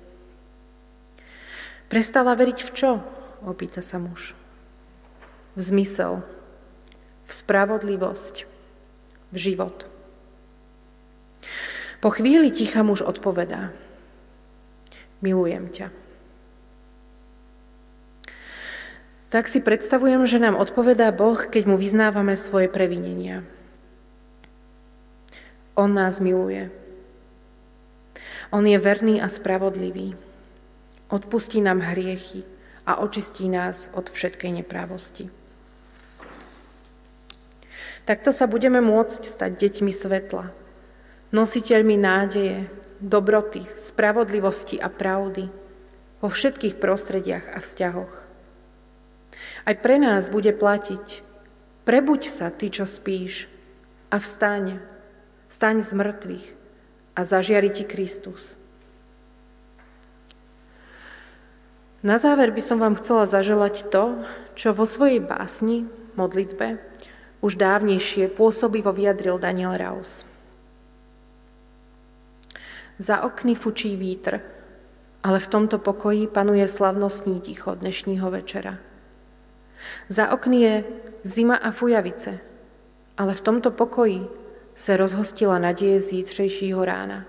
Prestala 1.85 2.33
veriť 2.33 2.65
v 2.65 2.71
čo? 2.73 2.91
Opýta 3.45 3.85
sa 3.85 4.01
muž. 4.01 4.33
V 5.53 5.61
zmysel, 5.61 6.25
v 7.29 7.31
spravodlivosť, 7.31 8.49
v 9.29 9.37
život. 9.37 9.85
Po 12.01 12.09
chvíli 12.09 12.49
ticha 12.49 12.81
muž 12.81 13.05
odpovedá. 13.05 13.69
Milujem 15.21 15.69
ťa. 15.69 15.93
Tak 19.29 19.45
si 19.45 19.61
predstavujem, 19.61 20.25
že 20.25 20.41
nám 20.41 20.57
odpovedá 20.57 21.13
Boh, 21.13 21.37
keď 21.37 21.69
mu 21.69 21.77
vyznávame 21.77 22.33
svoje 22.33 22.65
previnenia. 22.65 23.45
On 25.77 25.93
nás 25.93 26.17
miluje. 26.17 26.73
On 28.49 28.65
je 28.65 28.77
verný 28.81 29.21
a 29.21 29.29
spravodlivý. 29.29 30.17
Odpustí 31.09 31.61
nám 31.61 31.85
hriechy 31.85 32.41
a 32.85 32.97
očistí 33.05 33.45
nás 33.45 33.89
od 33.93 34.09
všetkej 34.09 34.61
neprávosti. 34.61 35.29
Takto 38.09 38.33
sa 38.33 38.49
budeme 38.49 38.81
môcť 38.81 39.21
stať 39.21 39.51
deťmi 39.53 39.93
svetla, 39.93 40.49
nositeľmi 41.29 41.93
nádeje, 41.93 42.65
dobroty, 42.97 43.69
spravodlivosti 43.77 44.81
a 44.81 44.89
pravdy 44.89 45.45
vo 46.17 46.27
všetkých 46.27 46.81
prostrediach 46.81 47.53
a 47.53 47.61
vzťahoch. 47.61 48.13
Aj 49.69 49.75
pre 49.77 50.01
nás 50.01 50.33
bude 50.33 50.49
platiť 50.57 51.21
prebuď 51.85 52.21
sa, 52.29 52.53
ty, 52.53 52.69
čo 52.69 52.85
spíš, 52.85 53.49
a 54.13 54.21
vstaň, 54.21 54.77
vstaň 55.49 55.81
z 55.81 55.91
mŕtvych 55.97 56.58
a 57.19 57.27
zažiari 57.27 57.67
ti 57.67 57.83
Kristus. 57.83 58.55
Na 61.99 62.15
záver 62.15 62.55
by 62.55 62.63
som 62.63 62.79
vám 62.79 62.95
chcela 62.95 63.27
zaželať 63.27 63.91
to, 63.91 64.23
čo 64.55 64.71
vo 64.71 64.87
svojej 64.87 65.19
básni, 65.19 65.83
modlitbe, 66.15 66.79
už 67.43 67.59
dávnejšie 67.59 68.31
pôsobivo 68.31 68.95
vyjadril 68.95 69.35
Daniel 69.35 69.75
Raus. 69.75 70.23
Za 73.03 73.27
okny 73.27 73.59
fučí 73.59 73.99
vítr, 73.99 74.39
ale 75.19 75.43
v 75.43 75.51
tomto 75.51 75.75
pokoji 75.75 76.31
panuje 76.31 76.63
slavnostní 76.67 77.43
ticho 77.43 77.75
dnešního 77.75 78.31
večera. 78.31 78.79
Za 80.07 80.31
okny 80.31 80.57
je 80.61 80.75
zima 81.23 81.55
a 81.59 81.71
fujavice, 81.71 82.39
ale 83.19 83.35
v 83.35 83.41
tomto 83.43 83.71
pokoji 83.75 84.23
se 84.79 84.97
rozhostila 84.97 85.59
naděje 85.59 86.01
zítřejšího 86.01 86.85
rána. 86.85 87.25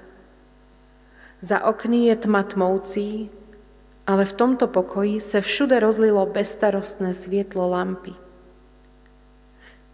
Za 1.40 1.64
okny 1.64 2.06
je 2.06 2.16
tma 2.16 2.42
tmoucí, 2.42 3.30
ale 4.06 4.24
v 4.24 4.32
tomto 4.32 4.66
pokoji 4.66 5.20
se 5.20 5.40
všude 5.40 5.80
rozlilo 5.80 6.26
bezstarostné 6.26 7.14
světlo 7.14 7.70
lampy. 7.70 8.12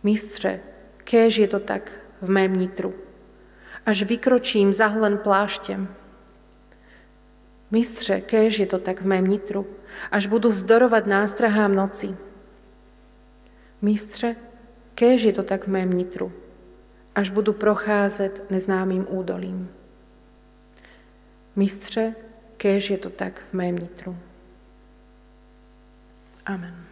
Mistře, 0.02 0.60
kéž 1.04 1.36
je 1.36 1.48
to 1.48 1.60
tak 1.60 1.92
v 2.22 2.30
mém 2.30 2.56
nitru, 2.56 2.94
až 3.86 4.02
vykročím 4.02 4.72
zahlen 4.72 5.18
pláštěm. 5.18 5.88
Mistře, 7.70 8.20
kéž 8.20 8.58
je 8.58 8.66
to 8.66 8.78
tak 8.78 9.00
v 9.00 9.06
mém 9.06 9.26
nitru, 9.26 9.66
až 10.10 10.26
budu 10.26 10.50
vzdorovat 10.50 11.06
nástrahám 11.06 11.74
noci. 11.74 12.16
Mistře, 13.82 14.36
kéž 14.94 15.22
je 15.22 15.32
to 15.32 15.42
tak 15.42 15.64
v 15.64 15.70
mém 15.70 15.90
nitru, 15.90 16.32
až 17.16 17.30
budu 17.30 17.52
procházet 17.52 18.50
neznámým 18.50 19.06
údolím. 19.08 19.70
Mistře, 21.56 22.14
kéž 22.56 22.90
je 22.90 22.98
to 22.98 23.10
tak 23.10 23.42
v 23.50 23.52
mém 23.52 23.76
nitru. 23.76 24.16
Amen. 26.46 26.85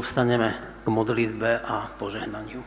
Povstaneme 0.00 0.56
k 0.80 0.88
modlitbe 0.88 1.60
a 1.60 1.92
požehnaniu. 2.00 2.64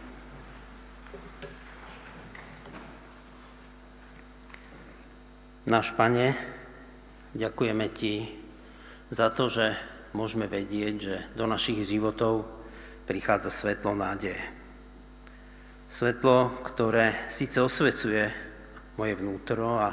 Náš 5.65 5.97
Pane, 5.97 6.37
ďakujeme 7.33 7.89
Ti 7.89 8.29
za 9.09 9.33
to, 9.33 9.49
že 9.49 9.73
môžeme 10.13 10.45
vedieť, 10.45 10.93
že 11.01 11.15
do 11.33 11.49
našich 11.49 11.81
životov 11.89 12.45
prichádza 13.09 13.49
svetlo 13.49 13.97
nádeje. 13.97 14.37
Svetlo, 15.89 16.53
ktoré 16.61 17.33
síce 17.33 17.57
osvecuje 17.57 18.29
moje 18.93 19.17
vnútro 19.17 19.81
a 19.81 19.89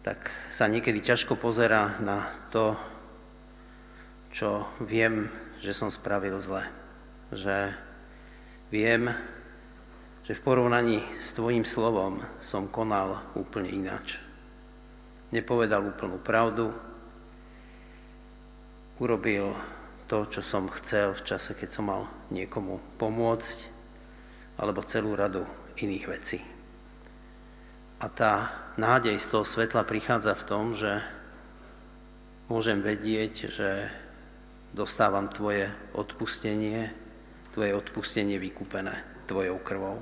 tak 0.00 0.32
sa 0.48 0.64
niekedy 0.64 1.04
ťažko 1.04 1.36
pozera 1.36 2.00
na 2.00 2.24
to, 2.48 2.72
čo 4.32 4.64
viem, 4.80 5.28
že 5.60 5.76
som 5.76 5.92
spravil 5.92 6.40
zle. 6.40 6.64
Že 7.30 7.76
viem, 8.72 9.12
že 10.24 10.32
v 10.34 10.44
porovnaní 10.44 11.04
s 11.20 11.36
Tvojim 11.36 11.62
slovom 11.62 12.24
som 12.40 12.66
konal 12.66 13.20
úplne 13.36 13.70
ináč. 13.70 14.16
Nepovedal 15.30 15.86
úplnú 15.86 16.18
pravdu, 16.18 16.74
urobil 18.98 19.54
to, 20.10 20.26
čo 20.26 20.42
som 20.42 20.66
chcel 20.82 21.14
v 21.14 21.22
čase, 21.22 21.54
keď 21.54 21.68
som 21.70 21.86
mal 21.86 22.10
niekomu 22.34 22.82
pomôcť, 22.98 23.58
alebo 24.58 24.84
celú 24.84 25.14
radu 25.14 25.46
iných 25.78 26.04
vecí. 26.10 26.38
A 28.00 28.08
tá 28.08 28.32
nádej 28.80 29.16
z 29.20 29.26
toho 29.28 29.44
svetla 29.44 29.84
prichádza 29.84 30.32
v 30.34 30.46
tom, 30.48 30.72
že 30.74 31.04
môžem 32.48 32.82
vedieť, 32.82 33.32
že 33.52 33.92
dostávam 34.74 35.28
Tvoje 35.30 35.70
odpustenie, 35.94 36.90
Tvoje 37.54 37.74
odpustenie 37.74 38.38
vykúpené 38.38 39.26
Tvojou 39.26 39.58
krvou. 39.62 39.98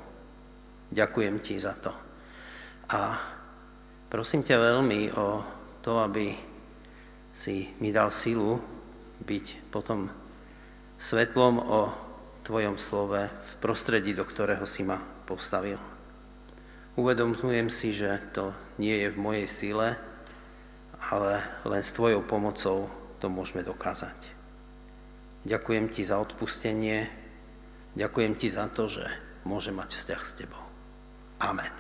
Ďakujem 0.89 1.37
ti 1.45 1.61
za 1.61 1.77
to. 1.77 1.93
A 2.89 3.21
prosím 4.09 4.41
ťa 4.41 4.57
veľmi 4.57 5.12
o 5.12 5.45
to, 5.85 6.01
aby 6.01 6.33
si 7.37 7.71
mi 7.79 7.93
dal 7.93 8.09
silu 8.09 8.57
byť 9.21 9.69
potom 9.69 10.09
svetlom 10.97 11.61
o 11.61 11.81
tvojom 12.49 12.81
slove 12.81 13.29
v 13.29 13.55
prostredí, 13.61 14.16
do 14.16 14.25
ktorého 14.25 14.64
si 14.64 14.81
ma 14.81 14.97
postavil. 15.29 15.77
Uvedomujem 16.97 17.69
si, 17.69 17.93
že 17.93 18.19
to 18.33 18.51
nie 18.81 18.97
je 19.05 19.09
v 19.12 19.21
mojej 19.21 19.47
sile, 19.47 19.89
ale 20.99 21.45
len 21.69 21.85
s 21.85 21.95
tvojou 21.95 22.25
pomocou 22.25 22.91
to 23.21 23.27
môžeme 23.31 23.62
dokázať. 23.62 24.38
Ďakujem 25.49 25.88
ti 25.88 26.05
za 26.05 26.20
odpustenie, 26.20 27.09
ďakujem 27.96 28.36
ti 28.36 28.53
za 28.53 28.68
to, 28.68 28.84
že 28.84 29.01
môžem 29.49 29.80
mať 29.80 29.96
vzťah 29.96 30.20
s 30.20 30.32
tebou. 30.36 30.61
Amen. 31.40 31.72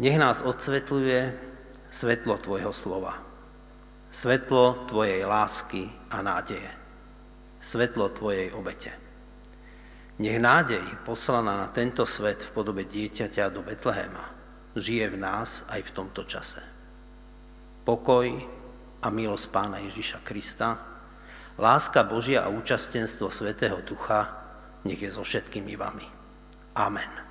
Nech 0.00 0.16
nás 0.16 0.40
odsvetľuje 0.40 1.36
svetlo 1.92 2.40
Tvojho 2.40 2.72
slova, 2.72 3.20
svetlo 4.08 4.88
Tvojej 4.88 5.20
lásky 5.26 5.92
a 6.08 6.24
nádeje, 6.24 6.72
svetlo 7.60 8.08
Tvojej 8.16 8.56
obete. 8.56 8.96
Nech 10.16 10.40
nádej 10.40 10.82
poslaná 11.04 11.60
na 11.60 11.68
tento 11.68 12.08
svet 12.08 12.40
v 12.40 12.50
podobe 12.56 12.88
dieťaťa 12.88 13.52
do 13.52 13.60
Betlehema 13.60 14.32
žije 14.78 15.12
v 15.12 15.16
nás 15.20 15.66
aj 15.68 15.82
v 15.82 15.94
tomto 15.94 16.24
čase. 16.24 16.62
Pokoj 17.84 18.57
a 18.98 19.06
milosť 19.10 19.46
Pána 19.52 19.78
Ježiša 19.84 20.24
Krista, 20.26 20.78
láska 21.58 22.02
Božia 22.06 22.46
a 22.46 22.52
účastenstvo 22.52 23.30
Svetého 23.30 23.78
Ducha 23.86 24.34
nech 24.86 25.02
je 25.02 25.10
so 25.10 25.26
všetkými 25.26 25.74
vami. 25.74 26.06
Amen. 26.78 27.27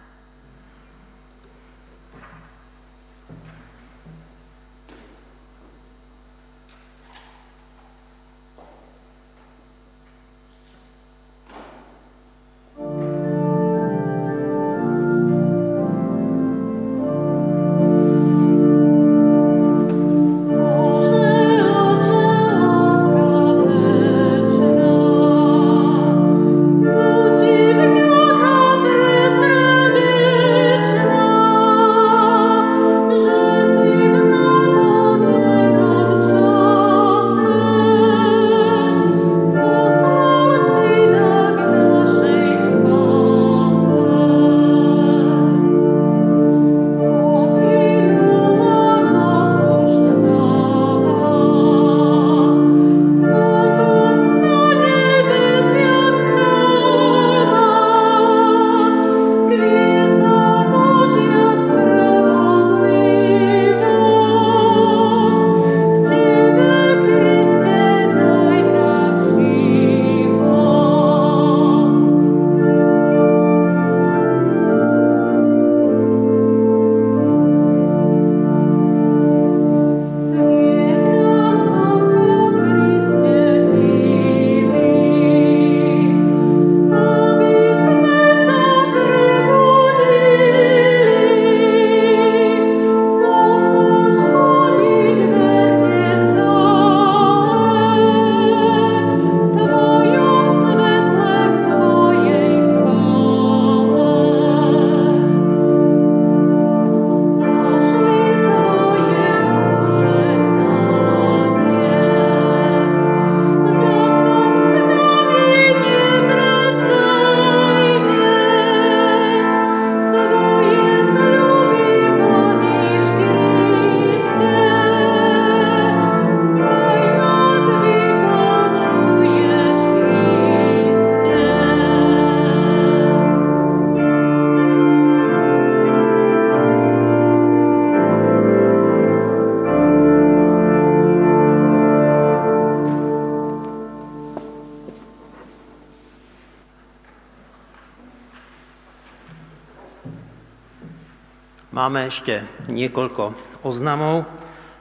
Ešte 152.07 152.47
niekoľko 152.71 153.35
oznamov. 153.67 154.23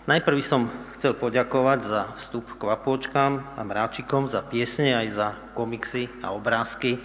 Najprv 0.06 0.38
som 0.46 0.70
chcel 0.94 1.18
poďakovať 1.18 1.80
za 1.82 2.02
vstup 2.22 2.46
k 2.54 2.62
vapôčkám 2.62 3.58
a 3.58 3.60
mráčikom, 3.66 4.30
za 4.30 4.46
piesne 4.46 4.94
aj 4.94 5.08
za 5.10 5.28
komiksy 5.58 6.06
a 6.22 6.30
obrázky, 6.30 7.02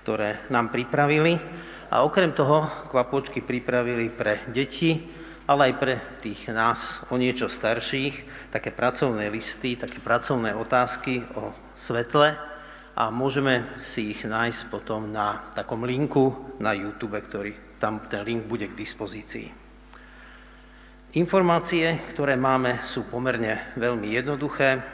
ktoré 0.00 0.40
nám 0.48 0.72
pripravili. 0.72 1.36
A 1.92 2.00
okrem 2.00 2.32
toho 2.32 2.64
kvapôčky 2.88 3.44
pripravili 3.44 4.08
pre 4.08 4.40
deti 4.48 5.20
ale 5.48 5.72
aj 5.72 5.74
pre 5.80 5.94
tých 6.20 6.52
nás 6.52 7.00
o 7.08 7.16
niečo 7.16 7.48
starších, 7.48 8.52
také 8.52 8.68
pracovné 8.68 9.32
listy, 9.32 9.80
také 9.80 9.96
pracovné 9.96 10.52
otázky 10.52 11.24
o 11.40 11.56
svetle 11.72 12.36
a 12.92 13.08
môžeme 13.08 13.64
si 13.80 14.12
ich 14.12 14.28
nájsť 14.28 14.68
potom 14.68 15.08
na 15.08 15.48
takom 15.56 15.88
linku 15.88 16.36
na 16.60 16.76
YouTube, 16.76 17.16
ktorý 17.16 17.67
tam 17.78 18.04
ten 18.10 18.26
link 18.26 18.44
bude 18.50 18.66
k 18.66 18.78
dispozícii. 18.78 19.48
Informácie, 21.16 22.04
ktoré 22.12 22.36
máme, 22.36 22.84
sú 22.84 23.08
pomerne 23.08 23.72
veľmi 23.80 24.12
jednoduché. 24.12 24.84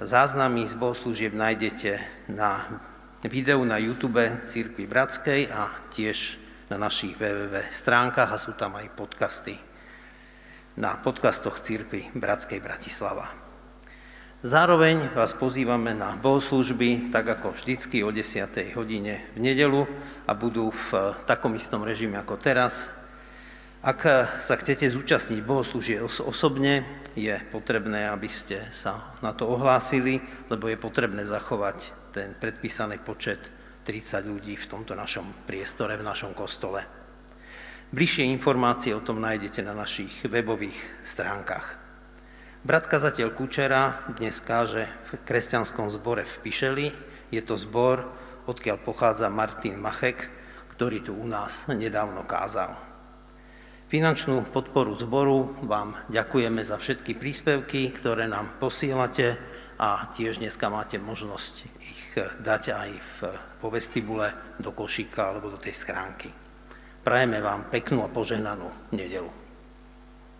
Záznamy 0.00 0.64
z 0.64 0.74
bohoslúžieb 0.80 1.36
nájdete 1.36 2.00
na 2.32 2.80
videu 3.28 3.60
na 3.68 3.76
YouTube 3.76 4.22
Církvy 4.48 4.88
Bratskej 4.88 5.52
a 5.52 5.68
tiež 5.92 6.40
na 6.72 6.80
našich 6.80 7.20
www 7.20 7.68
stránkach 7.68 8.32
a 8.32 8.40
sú 8.40 8.56
tam 8.56 8.80
aj 8.80 8.96
podcasty 8.96 9.60
na 10.80 10.96
podcastoch 10.96 11.60
Církvy 11.60 12.16
Bratskej 12.16 12.62
Bratislava. 12.64 13.39
Zároveň 14.40 15.12
vás 15.12 15.36
pozývame 15.36 15.92
na 15.92 16.16
bohoslužby, 16.16 17.12
tak 17.12 17.28
ako 17.28 17.52
vždycky 17.52 18.00
o 18.00 18.08
10. 18.08 18.72
hodine 18.72 19.28
v 19.36 19.52
nedelu 19.52 19.84
a 20.24 20.32
budú 20.32 20.72
v 20.72 21.12
takom 21.28 21.52
istom 21.60 21.84
režime 21.84 22.16
ako 22.16 22.40
teraz. 22.40 22.88
Ak 23.84 24.00
sa 24.48 24.54
chcete 24.56 24.88
zúčastniť 24.88 25.44
bohoslúžie 25.44 26.00
osobne, 26.24 26.88
je 27.12 27.36
potrebné, 27.52 28.08
aby 28.08 28.32
ste 28.32 28.64
sa 28.72 29.12
na 29.20 29.36
to 29.36 29.44
ohlásili, 29.44 30.24
lebo 30.48 30.72
je 30.72 30.80
potrebné 30.80 31.28
zachovať 31.28 31.92
ten 32.16 32.32
predpísaný 32.32 32.96
počet 33.04 33.44
30 33.84 34.24
ľudí 34.24 34.56
v 34.56 34.68
tomto 34.72 34.96
našom 34.96 35.44
priestore, 35.44 36.00
v 36.00 36.08
našom 36.08 36.32
kostole. 36.32 36.88
Bližšie 37.92 38.24
informácie 38.24 38.96
o 38.96 39.04
tom 39.04 39.20
nájdete 39.20 39.60
na 39.60 39.76
našich 39.76 40.24
webových 40.24 41.04
stránkach. 41.04 41.79
Brat 42.60 42.92
kazateľ 42.92 43.32
Kučera 43.32 44.04
dnes 44.20 44.36
káže 44.44 44.84
v 45.08 45.24
kresťanskom 45.24 45.88
zbore 45.88 46.28
v 46.28 46.34
Pišeli. 46.44 46.92
Je 47.32 47.40
to 47.40 47.56
zbor, 47.56 48.04
odkiaľ 48.44 48.84
pochádza 48.84 49.32
Martin 49.32 49.80
Machek, 49.80 50.28
ktorý 50.76 51.00
tu 51.00 51.16
u 51.16 51.24
nás 51.24 51.64
nedávno 51.72 52.20
kázal. 52.28 52.76
Finančnú 53.88 54.44
podporu 54.52 54.92
zboru 55.00 55.56
vám 55.64 56.04
ďakujeme 56.12 56.60
za 56.60 56.76
všetky 56.76 57.16
príspevky, 57.16 57.96
ktoré 57.96 58.28
nám 58.28 58.60
posielate 58.60 59.40
a 59.80 60.12
tiež 60.12 60.44
dneska 60.44 60.68
máte 60.68 61.00
možnosť 61.00 61.54
ich 61.80 62.12
dať 62.44 62.76
aj 62.76 62.90
v, 62.92 63.18
po 63.56 63.72
vestibule 63.72 64.36
do 64.60 64.68
košíka 64.76 65.32
alebo 65.32 65.48
do 65.48 65.56
tej 65.56 65.80
schránky. 65.80 66.28
Prajeme 67.00 67.40
vám 67.40 67.72
peknú 67.72 68.04
a 68.04 68.12
požehnanú 68.12 68.92
nedelu. 68.92 69.39